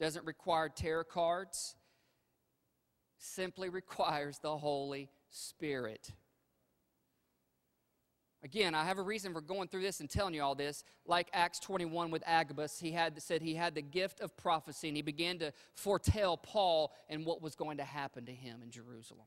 [0.00, 1.76] doesn't require tarot cards,
[3.18, 6.10] simply requires the Holy Spirit.
[8.42, 10.84] Again, I have a reason for going through this and telling you all this.
[11.06, 14.96] Like Acts 21 with Agabus, he had said he had the gift of prophecy and
[14.96, 19.26] he began to foretell Paul and what was going to happen to him in Jerusalem.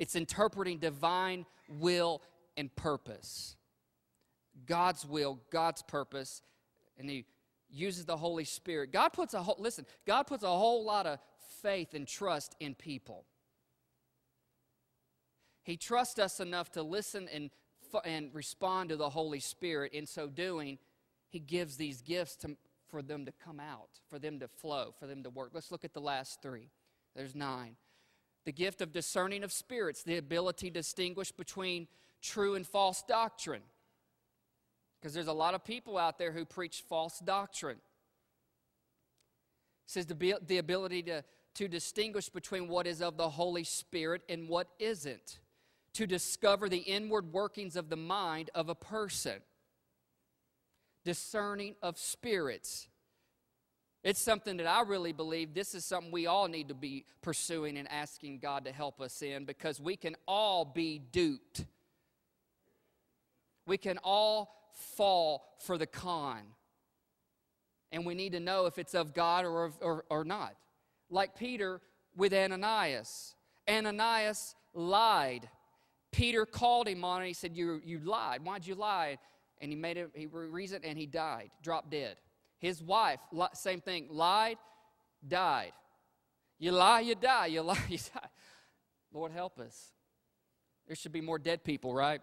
[0.00, 2.22] It's interpreting divine will
[2.56, 3.54] and purpose.
[4.66, 6.40] God's will, God's purpose,
[6.98, 7.26] and he
[7.68, 8.92] uses the Holy Spirit.
[8.92, 11.18] God puts a whole, listen, God puts a whole lot of
[11.60, 13.26] faith and trust in people.
[15.64, 17.50] He trusts us enough to listen and,
[18.02, 19.92] and respond to the Holy Spirit.
[19.92, 20.78] In so doing,
[21.28, 22.56] He gives these gifts to,
[22.88, 25.50] for them to come out, for them to flow, for them to work.
[25.52, 26.70] Let's look at the last three.
[27.14, 27.76] There's nine.
[28.44, 31.88] The gift of discerning of spirits, the ability to distinguish between
[32.22, 33.62] true and false doctrine.
[35.00, 37.78] Because there's a lot of people out there who preach false doctrine.
[39.86, 41.24] It says the, the ability to,
[41.54, 45.38] to distinguish between what is of the Holy Spirit and what isn't,
[45.94, 49.40] to discover the inward workings of the mind of a person,
[51.04, 52.88] discerning of spirits.
[54.02, 57.76] It's something that I really believe this is something we all need to be pursuing
[57.76, 61.66] and asking God to help us in because we can all be duped.
[63.66, 66.40] We can all fall for the con.
[67.92, 70.54] And we need to know if it's of God or, or, or not.
[71.10, 71.80] Like Peter
[72.16, 73.34] with Ananias.
[73.68, 75.48] Ananias lied.
[76.10, 77.26] Peter called him on it.
[77.26, 78.44] He said, You, you lied.
[78.44, 79.18] Why'd you lie?
[79.60, 82.16] And he made it, he reasoned, and he died, dropped dead.
[82.60, 83.20] His wife,
[83.54, 84.58] same thing, lied,
[85.26, 85.72] died.
[86.58, 87.46] You lie, you die.
[87.46, 88.28] You lie, you die.
[89.12, 89.92] Lord, help us.
[90.86, 92.20] There should be more dead people, right?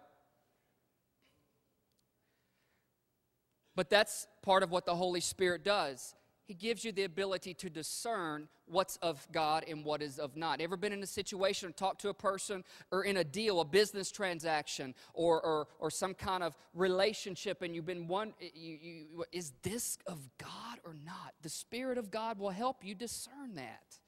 [3.74, 6.14] But that's part of what the Holy Spirit does.
[6.48, 10.62] He gives you the ability to discern what's of God and what is of not.
[10.62, 13.66] Ever been in a situation, or talk to a person, or in a deal, a
[13.66, 19.24] business transaction, or, or, or some kind of relationship, and you've been one, you, you,
[19.30, 21.34] is this of God or not?
[21.42, 23.98] The Spirit of God will help you discern that.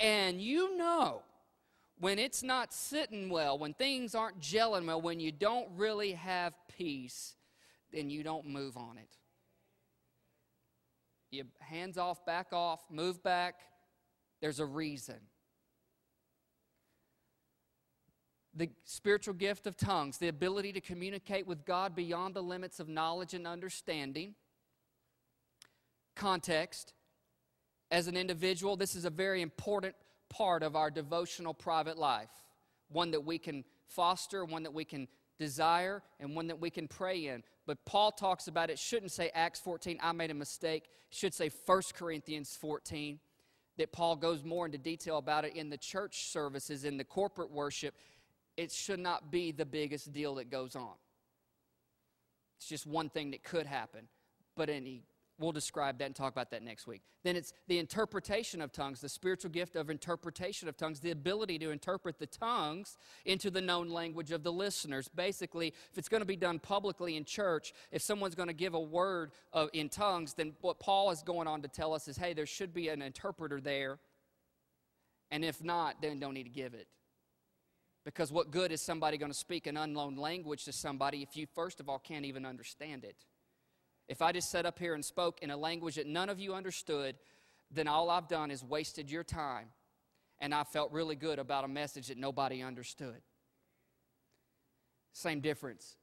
[0.00, 1.22] And you know
[2.00, 6.52] when it's not sitting well, when things aren't gelling well, when you don't really have
[6.76, 7.36] peace,
[7.92, 9.19] then you don't move on it.
[11.30, 13.60] You hands off, back off, move back.
[14.40, 15.16] There's a reason.
[18.54, 22.88] The spiritual gift of tongues, the ability to communicate with God beyond the limits of
[22.88, 24.34] knowledge and understanding.
[26.16, 26.94] Context.
[27.92, 29.94] As an individual, this is a very important
[30.28, 32.30] part of our devotional private life,
[32.88, 35.08] one that we can foster, one that we can
[35.40, 37.42] desire, and one that we can pray in.
[37.66, 40.84] But Paul talks about it, shouldn't say Acts 14, I made a mistake.
[41.08, 43.18] Should say 1 Corinthians 14,
[43.78, 47.50] that Paul goes more into detail about it in the church services, in the corporate
[47.50, 47.94] worship.
[48.56, 50.94] It should not be the biggest deal that goes on.
[52.58, 54.06] It's just one thing that could happen.
[54.54, 55.02] But any
[55.40, 57.00] We'll describe that and talk about that next week.
[57.24, 61.58] Then it's the interpretation of tongues, the spiritual gift of interpretation of tongues, the ability
[61.60, 65.08] to interpret the tongues into the known language of the listeners.
[65.08, 68.74] Basically, if it's going to be done publicly in church, if someone's going to give
[68.74, 72.18] a word of, in tongues, then what Paul is going on to tell us is
[72.18, 73.98] hey, there should be an interpreter there.
[75.30, 76.86] And if not, then don't need to give it.
[78.04, 81.46] Because what good is somebody going to speak an unknown language to somebody if you,
[81.54, 83.16] first of all, can't even understand it?
[84.10, 86.52] If I just sat up here and spoke in a language that none of you
[86.52, 87.14] understood,
[87.70, 89.68] then all I've done is wasted your time.
[90.40, 93.22] And I felt really good about a message that nobody understood.
[95.12, 95.96] Same difference.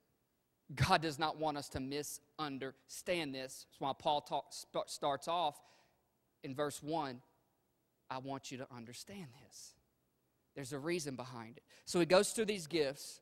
[0.74, 3.65] God does not want us to misunderstand this.
[3.70, 4.54] That's why Paul talk,
[4.88, 5.60] starts off
[6.43, 7.22] in verse 1
[8.10, 9.74] I want you to understand this.
[10.56, 11.63] There's a reason behind it.
[11.84, 13.20] So he goes through these gifts,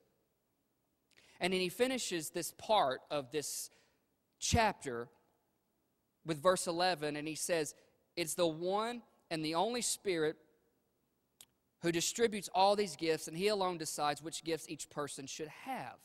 [1.40, 3.72] and then he finishes this part of this
[4.40, 5.08] chapter
[6.26, 7.76] with verse 11, and he says,
[8.16, 10.38] It's the one and the only Spirit
[11.82, 15.98] who distributes all these gifts, and he alone decides which gifts each person should have.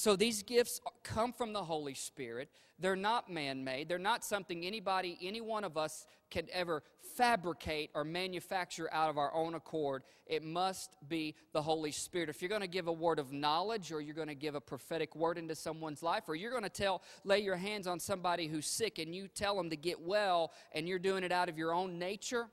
[0.00, 2.48] So these gifts come from the Holy Spirit.
[2.78, 3.86] They're not man made.
[3.86, 6.82] They're not something anybody, any one of us, can ever
[7.18, 10.04] fabricate or manufacture out of our own accord.
[10.26, 12.30] It must be the Holy Spirit.
[12.30, 14.60] If you're going to give a word of knowledge or you're going to give a
[14.62, 18.46] prophetic word into someone's life or you're going to tell, lay your hands on somebody
[18.46, 21.58] who's sick and you tell them to get well and you're doing it out of
[21.58, 22.46] your own nature,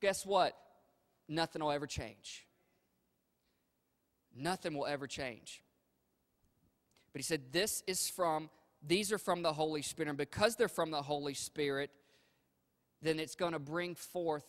[0.00, 0.56] guess what?
[1.28, 2.46] Nothing will ever change.
[4.34, 5.60] Nothing will ever change.
[7.14, 8.50] But he said, This is from,
[8.86, 10.08] these are from the Holy Spirit.
[10.08, 11.90] And because they're from the Holy Spirit,
[13.00, 14.44] then it's going to bring forth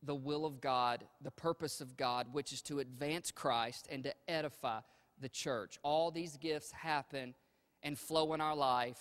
[0.00, 4.14] the will of God, the purpose of God, which is to advance Christ and to
[4.28, 4.80] edify
[5.20, 5.78] the church.
[5.82, 7.34] All these gifts happen
[7.82, 9.00] and flow in our life,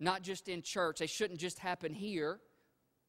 [0.00, 0.98] not just in church.
[0.98, 2.40] They shouldn't just happen here.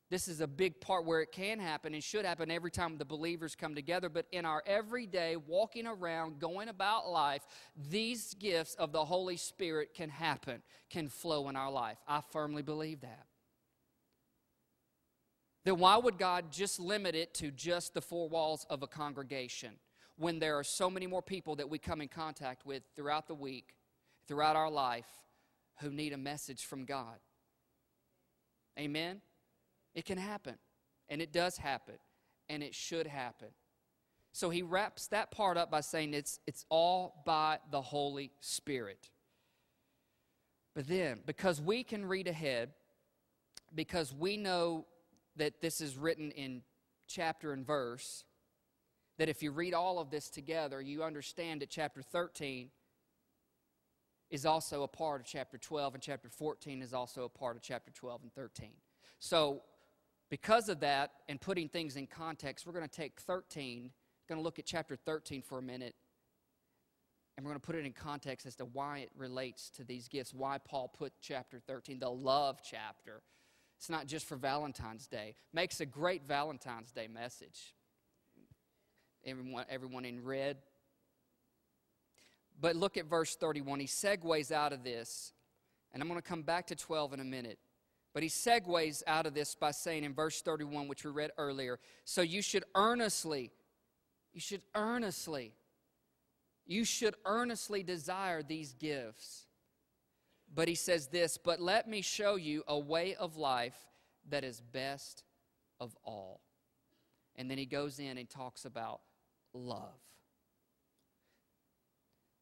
[0.09, 3.03] This is a big part where it can happen and should happen every time the
[3.03, 4.07] believers come together.
[4.07, 7.45] But in our everyday walking around, going about life,
[7.89, 11.97] these gifts of the Holy Spirit can happen, can flow in our life.
[12.07, 13.25] I firmly believe that.
[15.65, 19.73] Then why would God just limit it to just the four walls of a congregation
[20.15, 23.35] when there are so many more people that we come in contact with throughout the
[23.35, 23.75] week,
[24.29, 25.09] throughout our life,
[25.81, 27.17] who need a message from God?
[28.79, 29.21] Amen?
[29.97, 30.53] It can happen,
[31.09, 31.95] and it does happen,
[32.49, 33.47] and it should happen.
[34.31, 39.09] So he wraps that part up by saying it's, it's all by the Holy Spirit.
[40.75, 42.73] But then, because we can read ahead,
[43.73, 44.85] because we know
[45.35, 46.61] that this is written in
[47.07, 48.23] chapter and verse,
[49.17, 52.69] that if you read all of this together, you understand that chapter 13
[54.29, 57.63] is also a part of chapter 12, and chapter 14 is also a part of
[57.63, 58.73] chapter 12 and 13.
[59.17, 59.63] So
[60.29, 63.91] because of that, and putting things in context, we're going to take 13,
[64.27, 65.95] going to look at chapter 13 for a minute,
[67.37, 70.07] and we're going to put it in context as to why it relates to these
[70.07, 73.21] gifts, why Paul put chapter 13, the love chapter.
[73.77, 75.35] It's not just for Valentine's Day.
[75.53, 77.75] Makes a great Valentine's Day message.
[79.23, 80.57] Everyone, everyone in red.
[82.59, 83.79] But look at verse 31.
[83.81, 85.31] He segues out of this,
[85.93, 87.59] and I'm going to come back to 12 in a minute.
[88.13, 91.79] But he segues out of this by saying in verse 31, which we read earlier,
[92.03, 93.51] so you should earnestly,
[94.33, 95.53] you should earnestly,
[96.65, 99.45] you should earnestly desire these gifts.
[100.53, 103.77] But he says this, but let me show you a way of life
[104.29, 105.23] that is best
[105.79, 106.41] of all.
[107.35, 109.01] And then he goes in and talks about
[109.53, 109.99] love.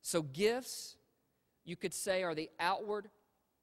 [0.01, 0.95] So, gifts,
[1.63, 3.09] you could say, are the outward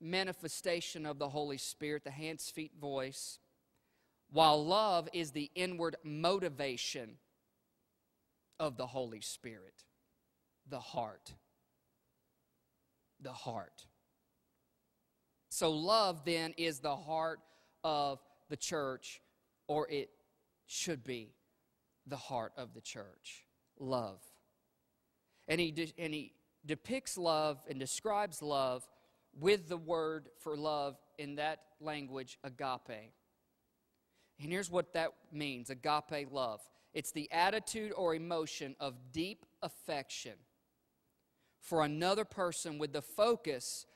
[0.02, 3.38] manifestation of the Holy Spirit, the hands, feet, voice,
[4.30, 7.16] while love is the inward motivation
[8.58, 9.84] of the Holy Spirit,
[10.68, 11.34] the heart.
[13.20, 13.86] The heart.
[15.50, 17.40] So, love then is the heart
[17.84, 19.20] of the church,
[19.68, 20.08] or it
[20.66, 21.34] should be
[22.06, 23.44] the heart of the church.
[23.78, 24.20] Love.
[25.46, 26.32] And he, de- and he
[26.64, 28.86] depicts love and describes love
[29.38, 33.12] with the word for love in that language, agape.
[34.40, 36.60] And here's what that means agape love
[36.94, 40.34] it's the attitude or emotion of deep affection
[41.60, 43.86] for another person with the focus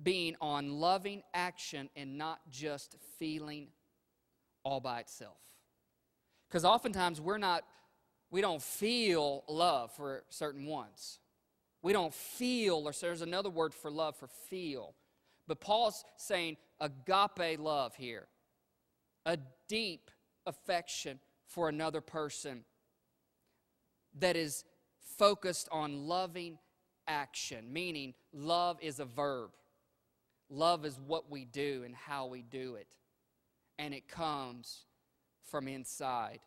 [0.00, 3.68] being on loving action and not just feeling
[4.62, 5.38] all by itself.
[6.48, 7.64] Because oftentimes we're not,
[8.30, 11.18] we don't feel love for certain ones.
[11.82, 14.94] We don't feel, or there's another word for love for feel.
[15.46, 18.28] But Paul's saying agape love here,
[19.24, 20.10] a deep
[20.46, 22.64] affection for another person
[24.18, 24.64] that is
[25.18, 26.58] focused on loving
[27.06, 29.50] action, meaning love is a verb.
[30.48, 32.88] Love is what we do and how we do it.
[33.78, 34.84] And it comes
[35.50, 36.40] from inside,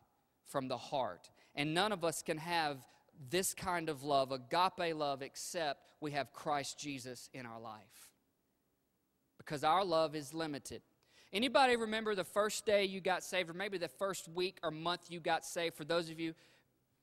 [0.46, 1.30] from the heart.
[1.56, 2.78] And none of us can have
[3.30, 8.10] this kind of love, agape love, except we have Christ Jesus in our life.
[9.38, 10.82] Because our love is limited.
[11.32, 15.10] Anybody remember the first day you got saved, or maybe the first week or month
[15.10, 15.76] you got saved?
[15.76, 16.34] For those of you,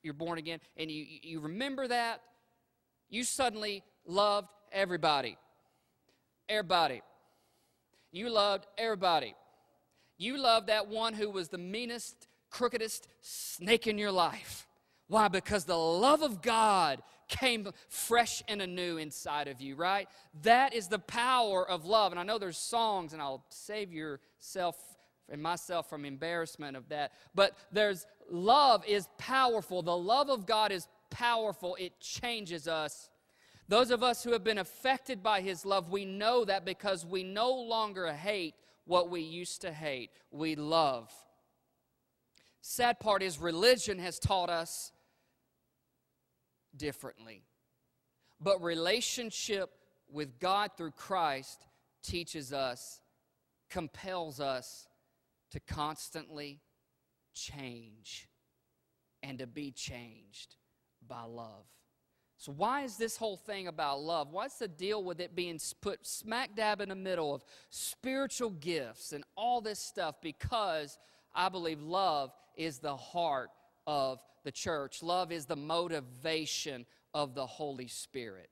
[0.03, 2.23] you're born again, and you, you remember that?
[3.09, 5.37] You suddenly loved everybody.
[6.49, 7.03] Everybody.
[8.13, 9.35] You loved everybody.
[10.17, 14.67] You loved that one who was the meanest, crookedest snake in your life.
[15.11, 15.27] Why?
[15.27, 20.09] Because the love of God came fresh and anew inside of you, right?
[20.43, 22.13] That is the power of love.
[22.13, 24.77] And I know there's songs, and I'll save yourself
[25.29, 27.11] and myself from embarrassment of that.
[27.35, 29.83] But there's love is powerful.
[29.83, 31.75] The love of God is powerful.
[31.81, 33.11] It changes us.
[33.67, 37.25] Those of us who have been affected by His love, we know that because we
[37.25, 38.55] no longer hate
[38.85, 40.11] what we used to hate.
[40.31, 41.13] We love.
[42.61, 44.93] Sad part is religion has taught us
[46.77, 47.45] differently.
[48.41, 49.71] But relationship
[50.11, 51.67] with God through Christ
[52.03, 53.01] teaches us,
[53.69, 54.89] compels us
[55.51, 56.61] to constantly
[57.35, 58.29] change
[59.23, 60.57] and to be changed
[61.07, 61.67] by love.
[62.39, 64.33] So, why is this whole thing about love?
[64.33, 69.13] What's the deal with it being put smack dab in the middle of spiritual gifts
[69.13, 70.15] and all this stuff?
[70.23, 70.99] Because
[71.35, 73.51] I believe love is the heart
[73.87, 75.03] of the church.
[75.03, 78.51] Love is the motivation of the Holy Spirit.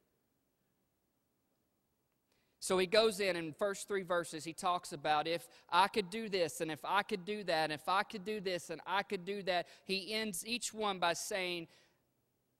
[2.60, 6.28] So he goes in in first three verses, he talks about if I could do
[6.28, 9.04] this and if I could do that, and if I could do this and I
[9.04, 9.68] could do that.
[9.84, 11.68] He ends each one by saying,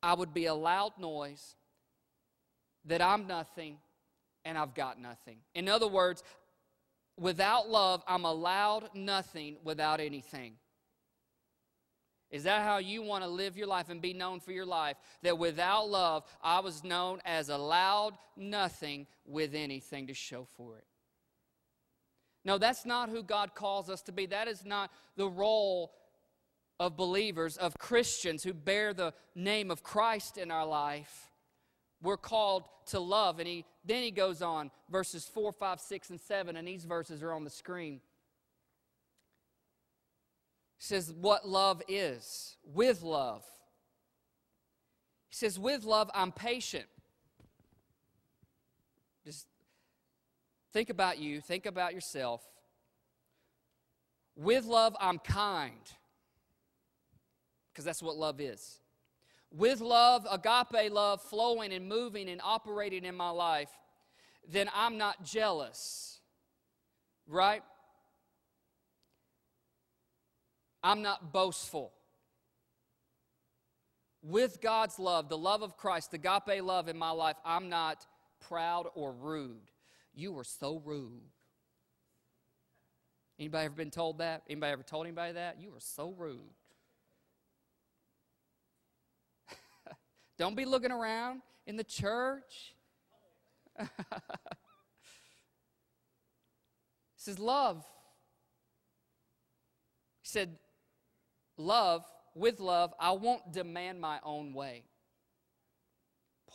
[0.03, 1.57] I would be a loud noise,
[2.85, 3.79] that I'm nothing,
[4.45, 5.39] and I've got nothing.
[5.55, 6.23] In other words,
[7.19, 10.55] without love, I'm a loud nothing without anything.
[12.31, 14.97] Is that how you want to live your life and be known for your life?
[15.23, 20.77] That without love, I was known as a loud nothing with anything to show for
[20.77, 20.85] it.
[22.45, 24.27] No, that's not who God calls us to be.
[24.27, 25.93] That is not the role
[26.79, 31.33] of believers, of Christians who bear the name of Christ in our life.
[32.03, 33.39] We're called to love.
[33.39, 37.23] And he, then he goes on, verses 4, 5, 6, and 7, and these verses
[37.23, 38.01] are on the screen
[40.79, 42.57] says what love is.
[42.65, 43.45] With love.
[45.29, 46.87] He says, with love, I'm patient.
[49.25, 49.47] Just
[50.73, 52.43] think about you, think about yourself.
[54.37, 55.75] With love, I'm kind.
[57.73, 58.81] Because that's what love is.
[59.51, 63.71] With love, agape love, flowing and moving and operating in my life,
[64.49, 66.21] then I'm not jealous.
[67.27, 67.63] Right?
[70.83, 71.93] I'm not boastful.
[74.23, 78.07] With God's love, the love of Christ, the agape love in my life, I'm not
[78.41, 79.71] proud or rude.
[80.15, 81.23] You were so rude.
[83.39, 84.43] Anybody ever been told that?
[84.49, 85.61] Anybody ever told anybody that?
[85.61, 86.41] You were so rude.
[90.39, 92.75] Don't be looking around in the church.
[93.79, 93.89] this
[97.27, 97.85] is love.
[100.23, 100.59] He said,
[101.59, 102.05] Love,
[102.35, 104.85] with love, I won't demand my own way.
[106.47, 106.55] Boy.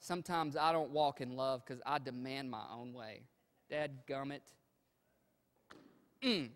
[0.00, 3.20] Sometimes I don't walk in love because I demand my own way.
[3.70, 4.40] Dad gummit.
[6.24, 6.48] Mm.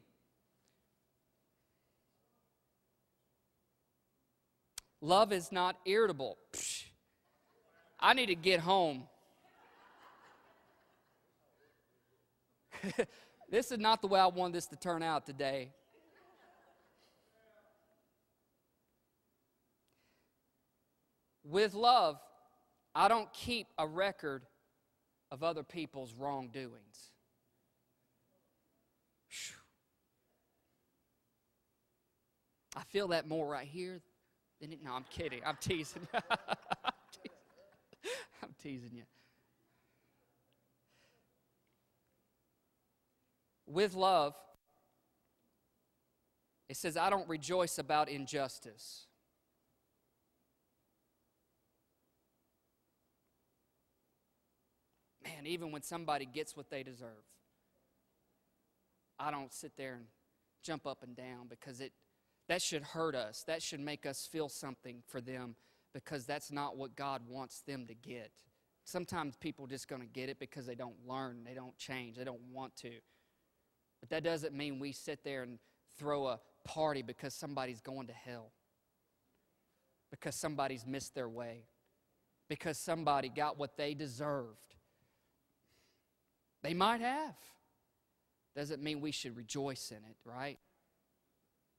[5.02, 6.38] Love is not irritable.
[6.52, 6.84] Psh.
[8.00, 9.04] I need to get home.
[13.50, 15.70] this is not the way I want this to turn out today.
[21.44, 22.18] With love,
[22.94, 24.44] I don't keep a record
[25.30, 27.10] of other people's wrongdoings.
[32.76, 34.00] I feel that more right here
[34.60, 34.80] than it.
[34.82, 35.40] No, I'm kidding.
[35.46, 36.06] I'm teasing.
[38.42, 39.02] I'm teasing you.
[43.66, 44.34] With love,
[46.68, 49.06] it says, I don't rejoice about injustice.
[55.24, 57.24] Man, even when somebody gets what they deserve,
[59.18, 60.06] I don't sit there and
[60.62, 61.92] jump up and down because it
[62.48, 63.44] that should hurt us.
[63.46, 65.54] That should make us feel something for them
[65.94, 68.30] because that's not what God wants them to get.
[68.84, 72.24] Sometimes people just going to get it because they don't learn, they don't change, they
[72.24, 72.90] don't want to.
[74.00, 75.58] But that doesn't mean we sit there and
[75.96, 78.50] throw a party because somebody's going to hell.
[80.10, 81.66] Because somebody's missed their way.
[82.48, 84.71] Because somebody got what they deserved.
[86.62, 87.34] They might have.
[88.54, 90.58] Doesn't mean we should rejoice in it, right?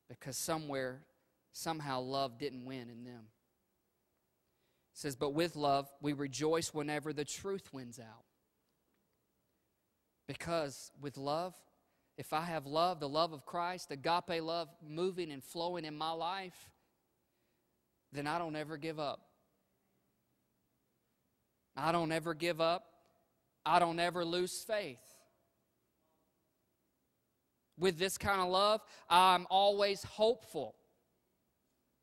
[0.10, 1.02] Because somewhere,
[1.52, 3.28] somehow, love didn't win in them.
[4.94, 8.26] It says, But with love, we rejoice whenever the truth wins out.
[10.28, 11.54] Because with love,
[12.18, 16.12] if I have love, the love of Christ, agape love moving and flowing in my
[16.12, 16.70] life,
[18.12, 19.22] then I don't ever give up.
[21.76, 22.86] I don't ever give up.
[23.66, 25.00] I don't ever lose faith.
[27.78, 30.76] With this kind of love, I'm always hopeful.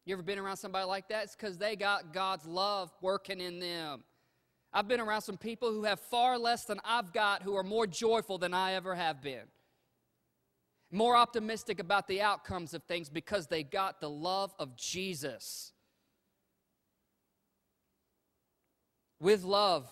[0.04, 1.24] You ever been around somebody like that?
[1.24, 4.02] It's because they got God's love working in them.
[4.72, 7.86] I've been around some people who have far less than I've got who are more
[7.86, 9.44] joyful than I ever have been.
[10.92, 15.72] More optimistic about the outcomes of things because they got the love of Jesus.
[19.20, 19.88] With love,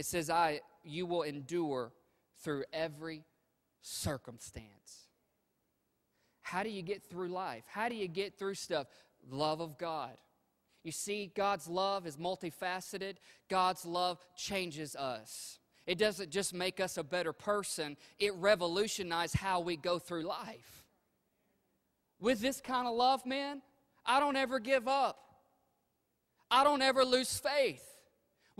[0.00, 1.92] it says, I you will endure
[2.42, 3.22] through every
[3.82, 5.10] circumstance.
[6.40, 7.64] How do you get through life?
[7.66, 8.86] How do you get through stuff?
[9.30, 10.16] Love of God.
[10.84, 13.16] You see, God's love is multifaceted.
[13.50, 15.58] God's love changes us.
[15.86, 20.86] It doesn't just make us a better person, it revolutionizes how we go through life.
[22.18, 23.60] With this kind of love, man,
[24.06, 25.18] I don't ever give up.
[26.50, 27.89] I don't ever lose faith.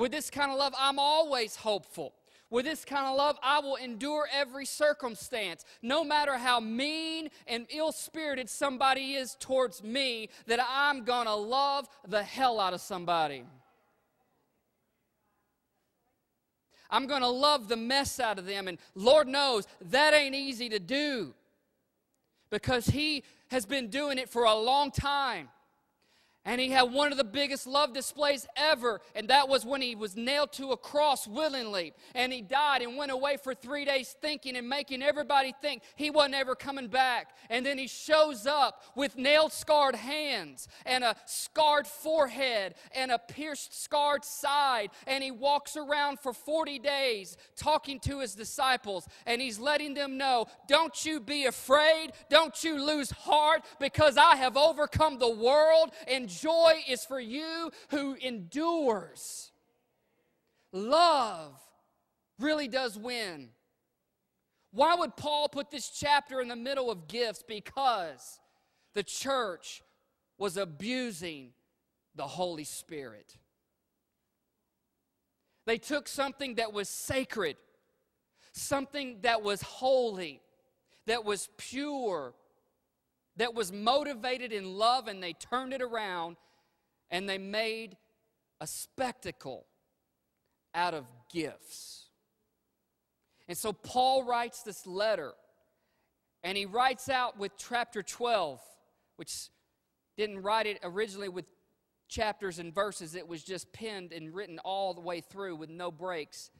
[0.00, 2.14] With this kind of love, I'm always hopeful.
[2.48, 7.66] With this kind of love, I will endure every circumstance, no matter how mean and
[7.68, 12.80] ill spirited somebody is towards me, that I'm going to love the hell out of
[12.80, 13.44] somebody.
[16.88, 18.68] I'm going to love the mess out of them.
[18.68, 21.34] And Lord knows that ain't easy to do
[22.48, 25.50] because He has been doing it for a long time.
[26.46, 29.94] And he had one of the biggest love displays ever, and that was when he
[29.94, 31.92] was nailed to a cross willingly.
[32.14, 36.10] And he died and went away for three days thinking and making everybody think he
[36.10, 37.34] wasn't ever coming back.
[37.50, 43.18] And then he shows up with nailed, scarred hands and a scarred forehead and a
[43.18, 44.88] pierced, scarred side.
[45.06, 50.16] And he walks around for 40 days talking to his disciples, and he's letting them
[50.16, 55.90] know don't you be afraid, don't you lose heart, because I have overcome the world
[56.08, 59.52] and joy is for you who endures.
[60.72, 61.58] Love
[62.38, 63.50] really does win.
[64.72, 67.42] Why would Paul put this chapter in the middle of gifts?
[67.46, 68.38] Because
[68.94, 69.82] the church
[70.38, 71.50] was abusing
[72.14, 73.36] the Holy Spirit.
[75.66, 77.56] They took something that was sacred,
[78.52, 80.40] something that was holy,
[81.06, 82.34] that was pure,
[83.40, 86.36] that was motivated in love and they turned it around
[87.10, 87.96] and they made
[88.60, 89.64] a spectacle
[90.74, 92.10] out of gifts.
[93.48, 95.32] And so Paul writes this letter
[96.42, 98.60] and he writes out with chapter 12,
[99.16, 99.48] which
[100.18, 101.46] didn't write it originally with
[102.08, 105.90] chapters and verses, it was just penned and written all the way through with no
[105.90, 106.50] breaks.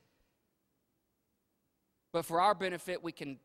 [2.10, 3.38] But for our benefit, we can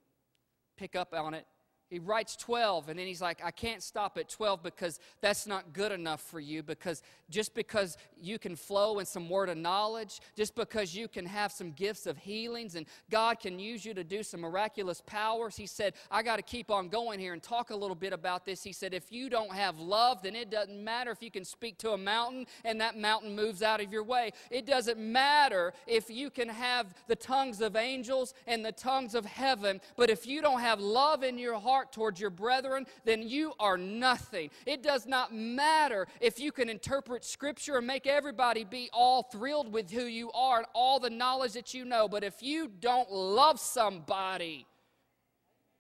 [0.77, 1.45] pick up on it
[1.89, 5.73] he writes 12 and then he's like i can't stop at 12 because that's not
[5.73, 10.19] good enough for you because just because you can flow in some word of knowledge
[10.36, 14.03] just because you can have some gifts of healings and god can use you to
[14.03, 15.55] do some miraculous powers.
[15.55, 18.45] He said i got to keep on going here and talk a little bit about
[18.45, 18.63] this.
[18.63, 21.77] He said if you don't have love then it doesn't matter if you can speak
[21.79, 24.31] to a mountain and that mountain moves out of your way.
[24.49, 29.25] It doesn't matter if you can have the tongues of angels and the tongues of
[29.25, 33.21] heaven but if you don't have love in your heart heart towards your brethren, then
[33.21, 34.49] you are nothing.
[34.65, 39.73] It does not matter if you can interpret Scripture and make everybody be all thrilled
[39.73, 43.11] with who you are and all the knowledge that you know, but if you don't
[43.11, 44.65] love somebody,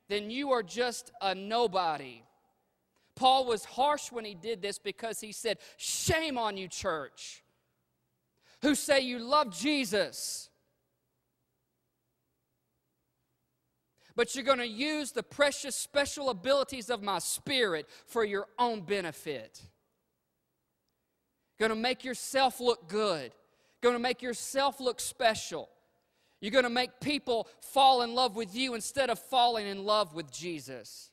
[0.09, 2.23] then you are just a nobody.
[3.15, 7.41] Paul was harsh when he did this because he said, Shame on you, church,
[8.61, 10.49] who say you love Jesus
[14.15, 18.81] but you're going to use the precious special abilities of my spirit for your own
[18.81, 19.61] benefit.
[21.59, 23.33] Going to make yourself look good,
[23.81, 25.69] going to make yourself look special.
[26.41, 30.13] You're going to make people fall in love with you instead of falling in love
[30.13, 31.09] with Jesus.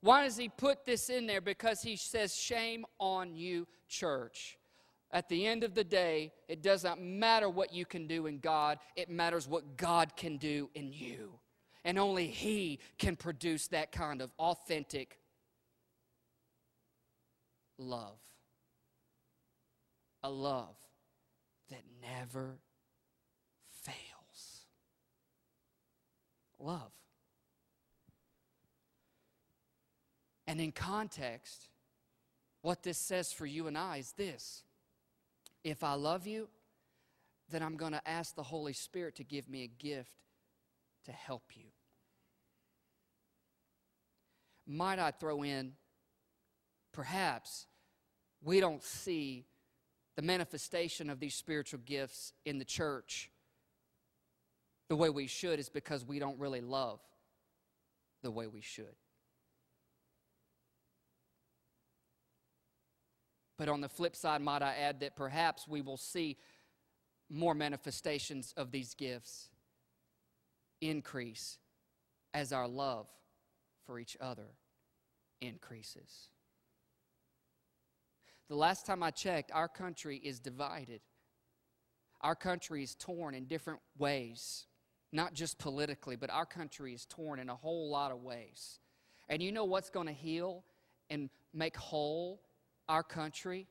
[0.00, 1.40] Why does he put this in there?
[1.40, 4.58] Because he says, Shame on you, church.
[5.10, 8.38] At the end of the day, it does not matter what you can do in
[8.38, 11.38] God, it matters what God can do in you.
[11.84, 15.18] And only He can produce that kind of authentic
[17.78, 18.18] love.
[20.22, 20.76] A love
[21.70, 22.58] that never
[23.82, 24.66] fails.
[26.58, 26.92] Love.
[30.46, 31.68] And in context,
[32.62, 34.62] what this says for you and I is this
[35.62, 36.48] if I love you,
[37.50, 40.12] then I'm going to ask the Holy Spirit to give me a gift
[41.04, 41.73] to help you.
[44.66, 45.72] Might I throw in,
[46.92, 47.66] perhaps
[48.42, 49.46] we don't see
[50.16, 53.30] the manifestation of these spiritual gifts in the church
[54.88, 57.00] the way we should is because we don't really love
[58.22, 58.94] the way we should.
[63.56, 66.36] But on the flip side, might I add that perhaps we will see
[67.30, 69.48] more manifestations of these gifts
[70.80, 71.58] increase
[72.34, 73.06] as our love
[73.86, 74.56] for each other
[75.40, 76.30] increases.
[78.48, 81.00] The last time I checked, our country is divided.
[82.20, 84.66] Our country is torn in different ways,
[85.12, 88.80] not just politically, but our country is torn in a whole lot of ways.
[89.28, 90.64] And you know what's going to heal
[91.10, 92.42] and make whole
[92.88, 93.66] our country?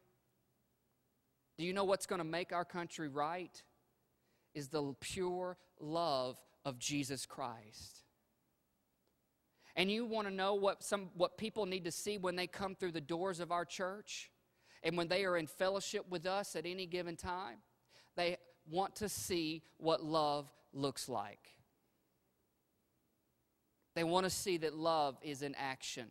[1.57, 3.61] Do you know what's going to make our country right?
[4.55, 8.02] Is the pure love of Jesus Christ.
[9.75, 12.75] And you want to know what some what people need to see when they come
[12.75, 14.31] through the doors of our church
[14.83, 17.57] and when they are in fellowship with us at any given time?
[18.15, 18.37] They
[18.69, 21.49] want to see what love looks like.
[23.95, 26.07] They want to see that love is in action,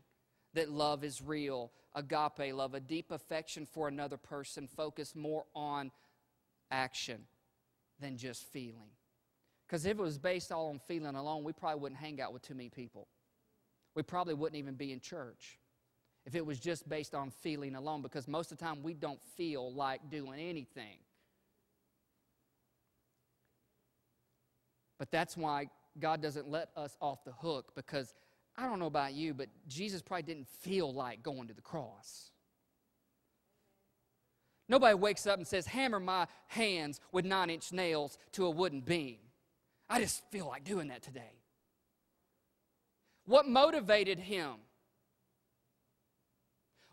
[0.55, 5.91] that love is real, agape love, a deep affection for another person, focused more on
[6.71, 7.27] action
[8.01, 8.91] than just feeling.
[9.67, 12.43] Because if it was based all on feeling alone, we probably wouldn't hang out with
[12.43, 13.09] too many people.
[13.95, 15.59] We probably wouldn't even be in church
[16.25, 19.21] if it was just based on feeling alone, because most of the time we don't
[19.37, 20.99] feel like doing anything.
[24.99, 25.69] But that's why
[25.99, 28.15] God doesn't let us off the hook, because
[28.57, 32.31] I don't know about you, but Jesus probably didn't feel like going to the cross.
[34.69, 38.81] Nobody wakes up and says, Hammer my hands with nine inch nails to a wooden
[38.81, 39.19] beam.
[39.91, 41.42] I just feel like doing that today.
[43.27, 44.55] What motivated him?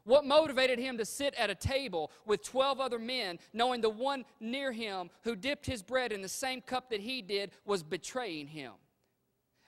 [0.03, 4.25] What motivated him to sit at a table with 12 other men, knowing the one
[4.39, 8.47] near him who dipped his bread in the same cup that he did was betraying
[8.47, 8.71] him?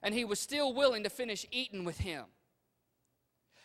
[0.01, 2.25] And he was still willing to finish eating with him.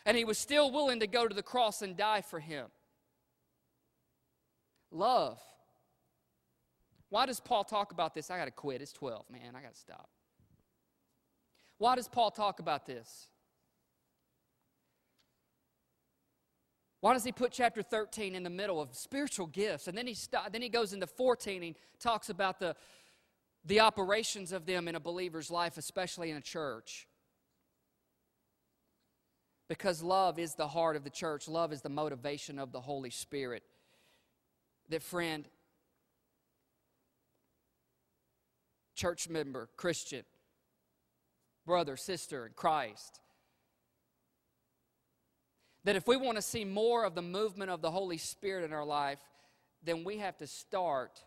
[0.05, 2.67] And he was still willing to go to the cross and die for him.
[4.91, 5.39] Love.
[7.09, 8.29] Why does Paul talk about this?
[8.29, 8.81] I got to quit.
[8.81, 9.55] It's 12, man.
[9.55, 10.09] I got to stop.
[11.77, 13.27] Why does Paul talk about this?
[16.99, 19.87] Why does he put chapter 13 in the middle of spiritual gifts?
[19.87, 22.75] And then he, st- then he goes into 14 and talks about the,
[23.65, 27.07] the operations of them in a believer's life, especially in a church.
[29.69, 33.09] Because love is the heart of the church, love is the motivation of the Holy
[33.09, 33.63] Spirit.
[34.89, 35.45] That, friend,
[38.95, 40.23] church member, Christian,
[41.67, 43.19] brother, sister in Christ.
[45.83, 48.73] That if we want to see more of the movement of the Holy Spirit in
[48.73, 49.19] our life,
[49.83, 51.23] then we have to start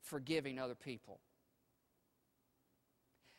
[0.00, 1.20] forgiving other people.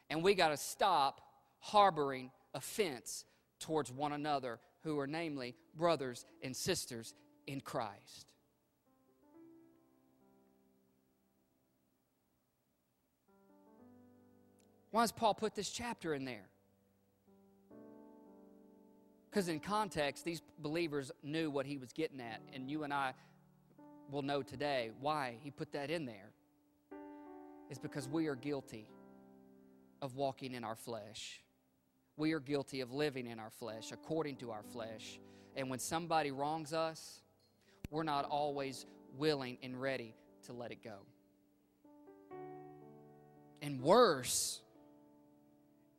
[0.09, 1.22] And we got to stop
[1.59, 3.26] harboring offense
[3.59, 7.14] towards one another, who are namely brothers and sisters
[7.47, 8.28] in Christ.
[14.92, 16.50] Why does Paul put this chapter in there?
[19.30, 23.14] Because in context, these believers knew what he was getting at, and you and I
[24.12, 26.32] will know today why he put that in there.
[27.70, 28.89] Is because we are guilty
[30.02, 31.42] of walking in our flesh.
[32.18, 35.22] We are guilty of living in our flesh, according to our flesh.
[35.56, 37.22] And when somebody wrongs us,
[37.89, 38.86] we're not always
[39.18, 40.14] willing and ready
[40.48, 40.98] to let it go.
[43.62, 44.60] And worse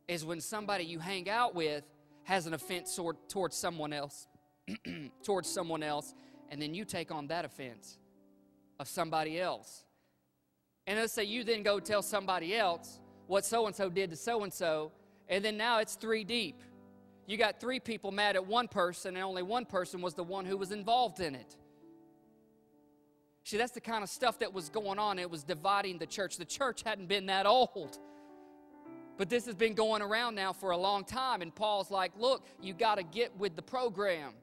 [0.07, 1.83] is when somebody you hang out with
[2.23, 4.27] has an offense toward, towards someone else,
[5.23, 6.13] towards someone else,
[6.49, 7.97] and then you take on that offense
[8.79, 9.85] of somebody else.
[10.87, 14.15] And let's say you then go tell somebody else what so and so did to
[14.15, 14.91] so and so,
[15.29, 16.61] and then now it's three deep.
[17.25, 20.45] You got three people mad at one person, and only one person was the one
[20.45, 21.55] who was involved in it.
[23.45, 25.19] See, that's the kind of stuff that was going on.
[25.19, 26.37] It was dividing the church.
[26.37, 27.97] The church hadn't been that old.
[29.17, 31.41] But this has been going around now for a long time.
[31.41, 34.33] And Paul's like, look, you got to get with the program.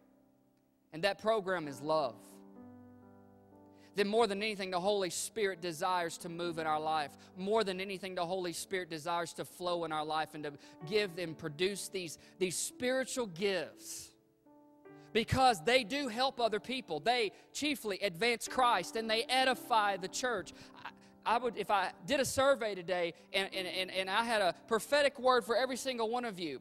[0.93, 2.15] And that program is love.
[3.97, 7.11] Then, more than anything, the Holy Spirit desires to move in our life.
[7.37, 10.53] More than anything, the Holy Spirit desires to flow in our life and to
[10.89, 14.11] give and produce these, these spiritual gifts
[15.13, 17.01] because they do help other people.
[17.01, 20.53] They chiefly advance Christ and they edify the church.
[21.25, 24.55] I would, if I did a survey today and, and, and, and I had a
[24.69, 26.61] prophetic word for every single one of you,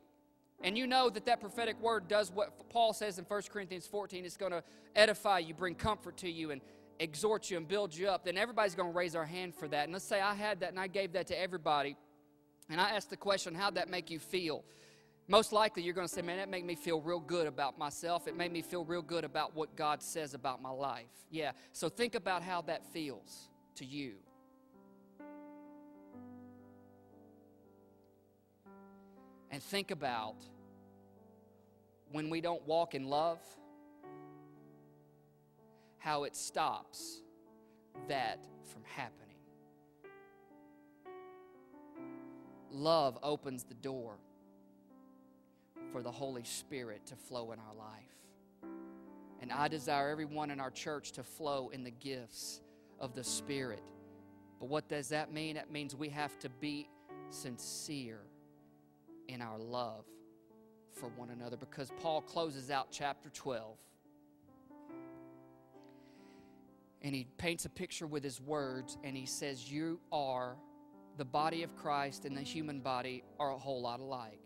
[0.62, 4.26] and you know that that prophetic word does what Paul says in 1 Corinthians 14,
[4.26, 4.64] it's going to
[4.96, 6.62] edify you, bring comfort to you, and
[7.00, 9.86] exhort you and build you up, then everybody's going to raise our hand for that.
[9.86, 11.96] And let's say I had that and I gave that to everybody,
[12.70, 14.64] and I asked the question, how'd that make you feel?
[15.28, 18.28] Most likely you're going to say, man, that made me feel real good about myself.
[18.28, 21.06] It made me feel real good about what God says about my life.
[21.32, 24.16] Yeah, so think about how that feels to you.
[29.52, 30.36] And think about
[32.12, 33.40] when we don't walk in love,
[35.98, 37.22] how it stops
[38.08, 38.40] that
[38.72, 39.36] from happening.
[42.72, 44.16] Love opens the door
[45.92, 48.70] for the Holy Spirit to flow in our life.
[49.42, 52.62] And I desire everyone in our church to flow in the gifts
[53.00, 53.82] of the Spirit.
[54.60, 55.58] But what does that mean?
[55.58, 56.90] It means we have to be
[57.30, 58.20] sincere
[59.30, 60.06] in our love
[60.92, 63.78] for one another because Paul closes out chapter 12
[67.02, 70.58] and he paints a picture with his words and he says, You are
[71.18, 74.42] the body of Christ and the human body are a whole lot alike.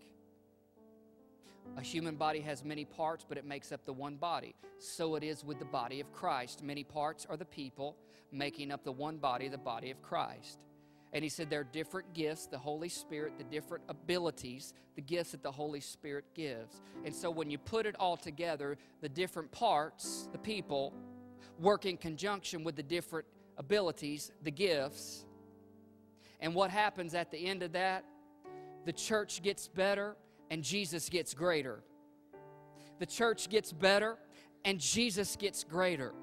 [1.77, 4.53] A human body has many parts, but it makes up the one body.
[4.79, 6.61] So it is with the body of Christ.
[6.61, 7.95] Many parts are the people
[8.31, 10.59] making up the one body, the body of Christ.
[11.13, 15.31] And he said there are different gifts, the Holy Spirit, the different abilities, the gifts
[15.31, 16.81] that the Holy Spirit gives.
[17.05, 20.91] And so when you put it all together, the different parts, the people,
[21.59, 25.25] work in conjunction with the different abilities, the gifts.
[26.39, 28.03] And what happens at the end of that?
[28.85, 30.15] The church gets better
[30.49, 31.83] and Jesus gets greater.
[32.99, 34.17] The church gets better
[34.65, 36.13] and Jesus gets greater.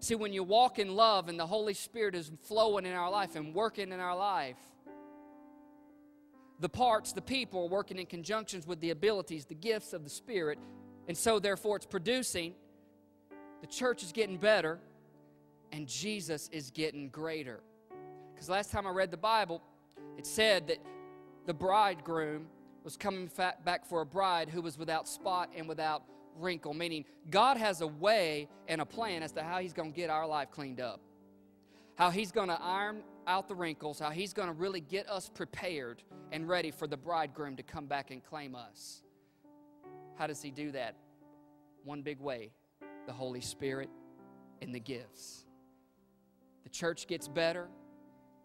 [0.00, 3.34] See, when you walk in love and the Holy Spirit is flowing in our life
[3.34, 4.58] and working in our life,
[6.60, 10.10] the parts, the people are working in conjunctions with the abilities, the gifts of the
[10.10, 10.58] Spirit,
[11.08, 12.54] and so therefore it's producing.
[13.60, 14.78] The church is getting better,
[15.72, 17.60] and Jesus is getting greater.
[18.34, 19.62] Because last time I read the Bible,
[20.18, 20.78] it said that
[21.46, 22.46] the bridegroom
[22.84, 23.30] was coming
[23.64, 26.04] back for a bride who was without spot and without
[26.38, 29.96] wrinkle, meaning God has a way and a plan as to how He's going to
[29.96, 31.00] get our life cleaned up,
[31.96, 35.28] how He's going to iron out the wrinkles, how He's going to really get us
[35.28, 39.02] prepared and ready for the bridegroom to come back and claim us.
[40.16, 40.96] How does He do that?
[41.84, 42.50] One big way
[43.06, 43.88] the Holy Spirit
[44.60, 45.44] and the gifts.
[46.64, 47.68] The church gets better,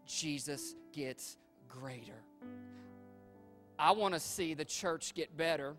[0.06, 1.36] Jesus gets
[1.68, 2.22] greater.
[3.78, 5.74] I want to see the church get better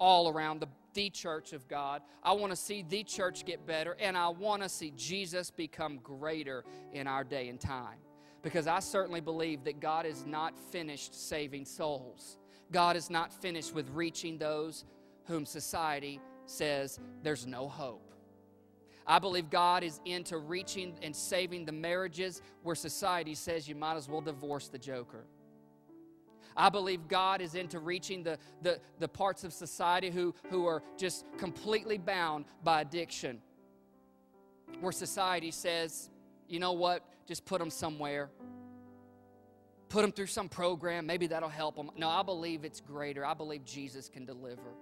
[0.00, 2.02] all around the the church of God.
[2.22, 5.98] I want to see the church get better, and I want to see Jesus become
[6.02, 7.98] greater in our day and time.
[8.42, 12.38] Because I certainly believe that God is not finished saving souls.
[12.70, 14.84] God is not finished with reaching those
[15.24, 18.14] whom society says there's no hope.
[19.06, 23.96] I believe God is into reaching and saving the marriages where society says you might
[23.96, 25.24] as well divorce the joker.
[26.56, 30.82] I believe God is into reaching the, the, the parts of society who, who are
[30.96, 33.40] just completely bound by addiction.
[34.80, 36.10] Where society says,
[36.48, 38.30] you know what, just put them somewhere.
[39.88, 41.90] Put them through some program, maybe that'll help them.
[41.96, 43.24] No, I believe it's greater.
[43.24, 44.74] I believe Jesus can deliver.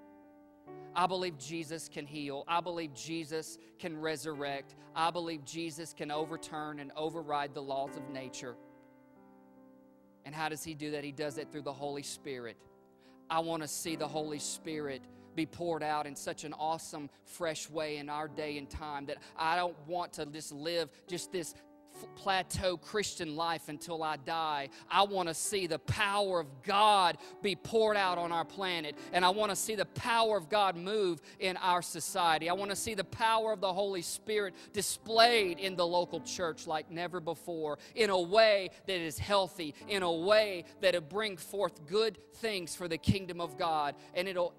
[0.97, 2.45] I believe Jesus can heal.
[2.49, 4.75] I believe Jesus can resurrect.
[4.95, 8.57] I believe Jesus can overturn and override the laws of nature.
[10.27, 11.05] And how does He do that?
[11.05, 12.59] He does it through the Holy Spirit.
[13.31, 15.01] I want to see the Holy Spirit
[15.37, 19.19] be poured out in such an awesome, fresh way in our day and time that
[19.39, 21.55] I don't want to just live just this
[22.17, 24.69] plateau Christian life until I die.
[24.91, 28.97] I want to see the power of God be poured out on our planet.
[29.13, 32.49] And I want to see the power of God move in our society.
[32.49, 36.67] I want to see the power of the Holy Spirit displayed in the local church
[36.67, 41.37] like never before, in a way that is healthy, in a way that will bring
[41.37, 43.95] forth good things for the kingdom of God.
[44.15, 44.55] And it'll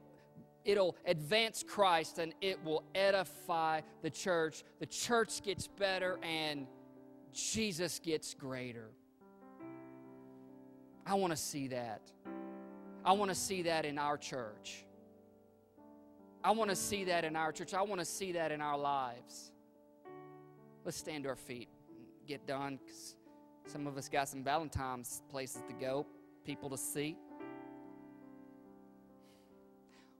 [0.68, 4.64] it'll advance Christ and it will edify the church.
[4.80, 6.68] The church gets better and
[7.38, 8.90] Jesus gets greater.
[11.06, 12.02] I want to see that.
[13.06, 14.84] I want to see that in our church.
[16.44, 17.74] I want to see that in our church.
[17.74, 19.52] I want to see that in our lives.
[20.84, 21.70] Let's stand to our feet
[22.28, 23.16] get done because
[23.66, 26.06] some of us got some Valentine's places to go,
[26.46, 27.16] people to see.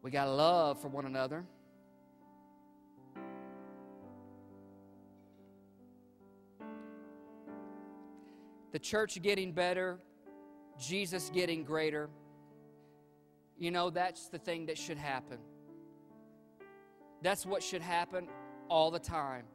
[0.02, 1.44] We got love for one another.
[8.72, 10.00] The church getting better,
[10.80, 12.10] Jesus getting greater,
[13.58, 15.40] you know, that's the thing that should happen.
[17.22, 18.28] That's what should happen
[18.70, 19.46] all the time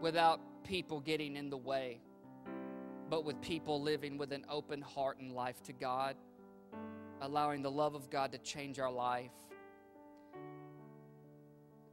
[0.00, 2.00] without people getting in the way,
[3.08, 6.16] but with people living with an open heart and life to God,
[7.20, 9.30] allowing the love of God to change our life.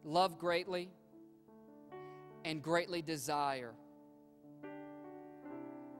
[0.03, 0.89] Love greatly
[2.45, 3.73] and greatly desire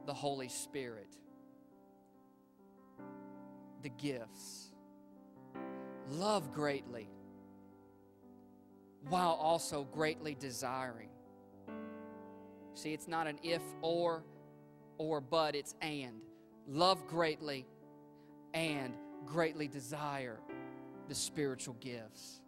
[0.06, 1.16] the Holy Spirit,
[3.82, 4.72] the gifts.
[6.08, 7.08] Love greatly
[9.08, 11.08] while also greatly desiring.
[12.74, 14.24] See, it's not an if or
[14.98, 16.20] or but, it's and.
[16.68, 17.66] Love greatly
[18.52, 18.92] and
[19.24, 20.38] greatly desire
[21.08, 22.40] the spiritual gifts.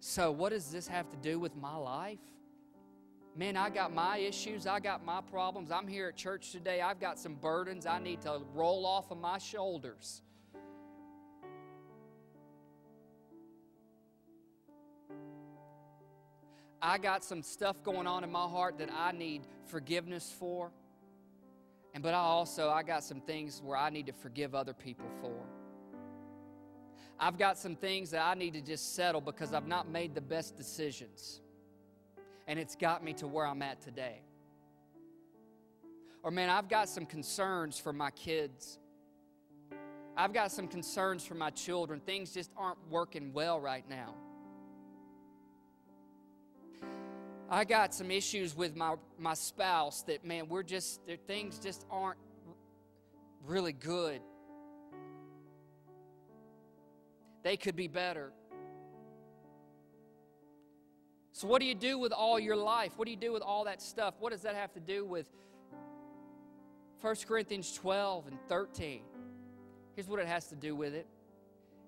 [0.00, 2.18] So, what does this have to do with my life?
[3.36, 4.64] Man, I got my issues.
[4.64, 5.72] I got my problems.
[5.72, 6.80] I'm here at church today.
[6.80, 10.22] I've got some burdens I need to roll off of my shoulders.
[16.80, 20.70] I got some stuff going on in my heart that I need forgiveness for.
[21.92, 25.06] And but I also I got some things where I need to forgive other people
[25.20, 25.34] for.
[27.18, 30.20] I've got some things that I need to just settle because I've not made the
[30.20, 31.40] best decisions
[32.46, 34.20] and it's got me to where I'm at today.
[36.22, 38.78] Or, man, I've got some concerns for my kids.
[40.16, 42.00] I've got some concerns for my children.
[42.00, 44.14] Things just aren't working well right now.
[47.50, 52.18] I got some issues with my, my spouse that, man, we're just, things just aren't
[53.46, 54.20] really good.
[57.42, 58.32] They could be better.
[61.34, 62.92] So, what do you do with all your life?
[62.96, 64.14] What do you do with all that stuff?
[64.20, 65.28] What does that have to do with
[67.00, 69.02] 1 Corinthians 12 and 13?
[69.96, 71.08] Here's what it has to do with it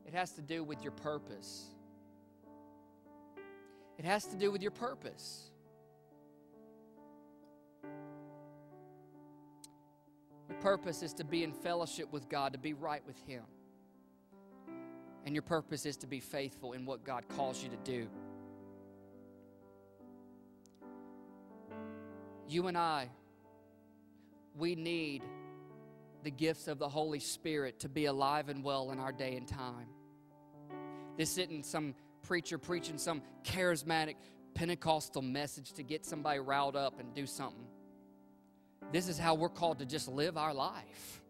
[0.04, 1.66] it has to do with your purpose.
[3.96, 5.50] It has to do with your purpose.
[10.48, 13.44] Your purpose is to be in fellowship with God, to be right with Him.
[15.24, 18.08] And your purpose is to be faithful in what God calls you to do.
[22.48, 23.08] You and I,
[24.56, 25.22] we need
[26.22, 29.46] the gifts of the Holy Spirit to be alive and well in our day and
[29.46, 29.88] time.
[31.16, 34.16] This isn't some preacher preaching some charismatic
[34.54, 37.66] Pentecostal message to get somebody riled up and do something.
[38.92, 41.22] This is how we're called to just live our life.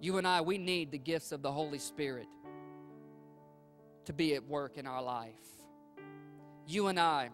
[0.00, 2.26] You and I, we need the gifts of the Holy Spirit
[4.04, 5.32] to be at work in our life.
[6.66, 7.30] You and I,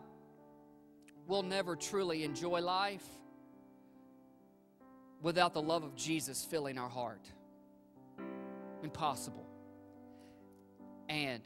[1.30, 3.04] we'll never truly enjoy life
[5.22, 7.24] without the love of Jesus filling our heart.
[8.82, 9.46] Impossible.
[11.08, 11.42] And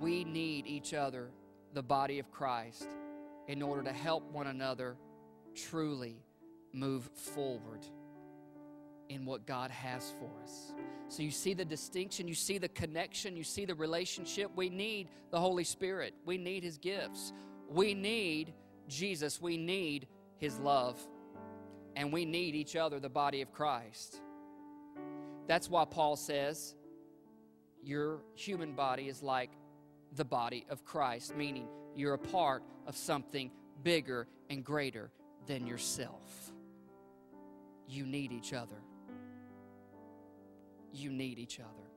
[0.00, 1.30] we need each other,
[1.74, 2.88] the body of Christ,
[3.46, 4.96] in order to help one another
[5.54, 6.16] truly
[6.72, 7.86] move forward
[9.08, 10.72] in what God has for us.
[11.08, 14.50] So you see the distinction, you see the connection, you see the relationship.
[14.56, 17.32] We need the Holy Spirit, we need His gifts,
[17.68, 18.54] we need
[18.92, 20.06] Jesus, we need
[20.38, 20.98] His love,
[21.96, 24.20] and we need each other, the body of Christ.
[25.46, 26.74] That's why Paul says,
[27.82, 29.50] Your human body is like
[30.14, 33.50] the body of Christ, meaning you're a part of something
[33.82, 35.10] bigger and greater
[35.46, 36.52] than yourself.
[37.88, 38.76] You need each other.
[40.92, 41.91] You need each other.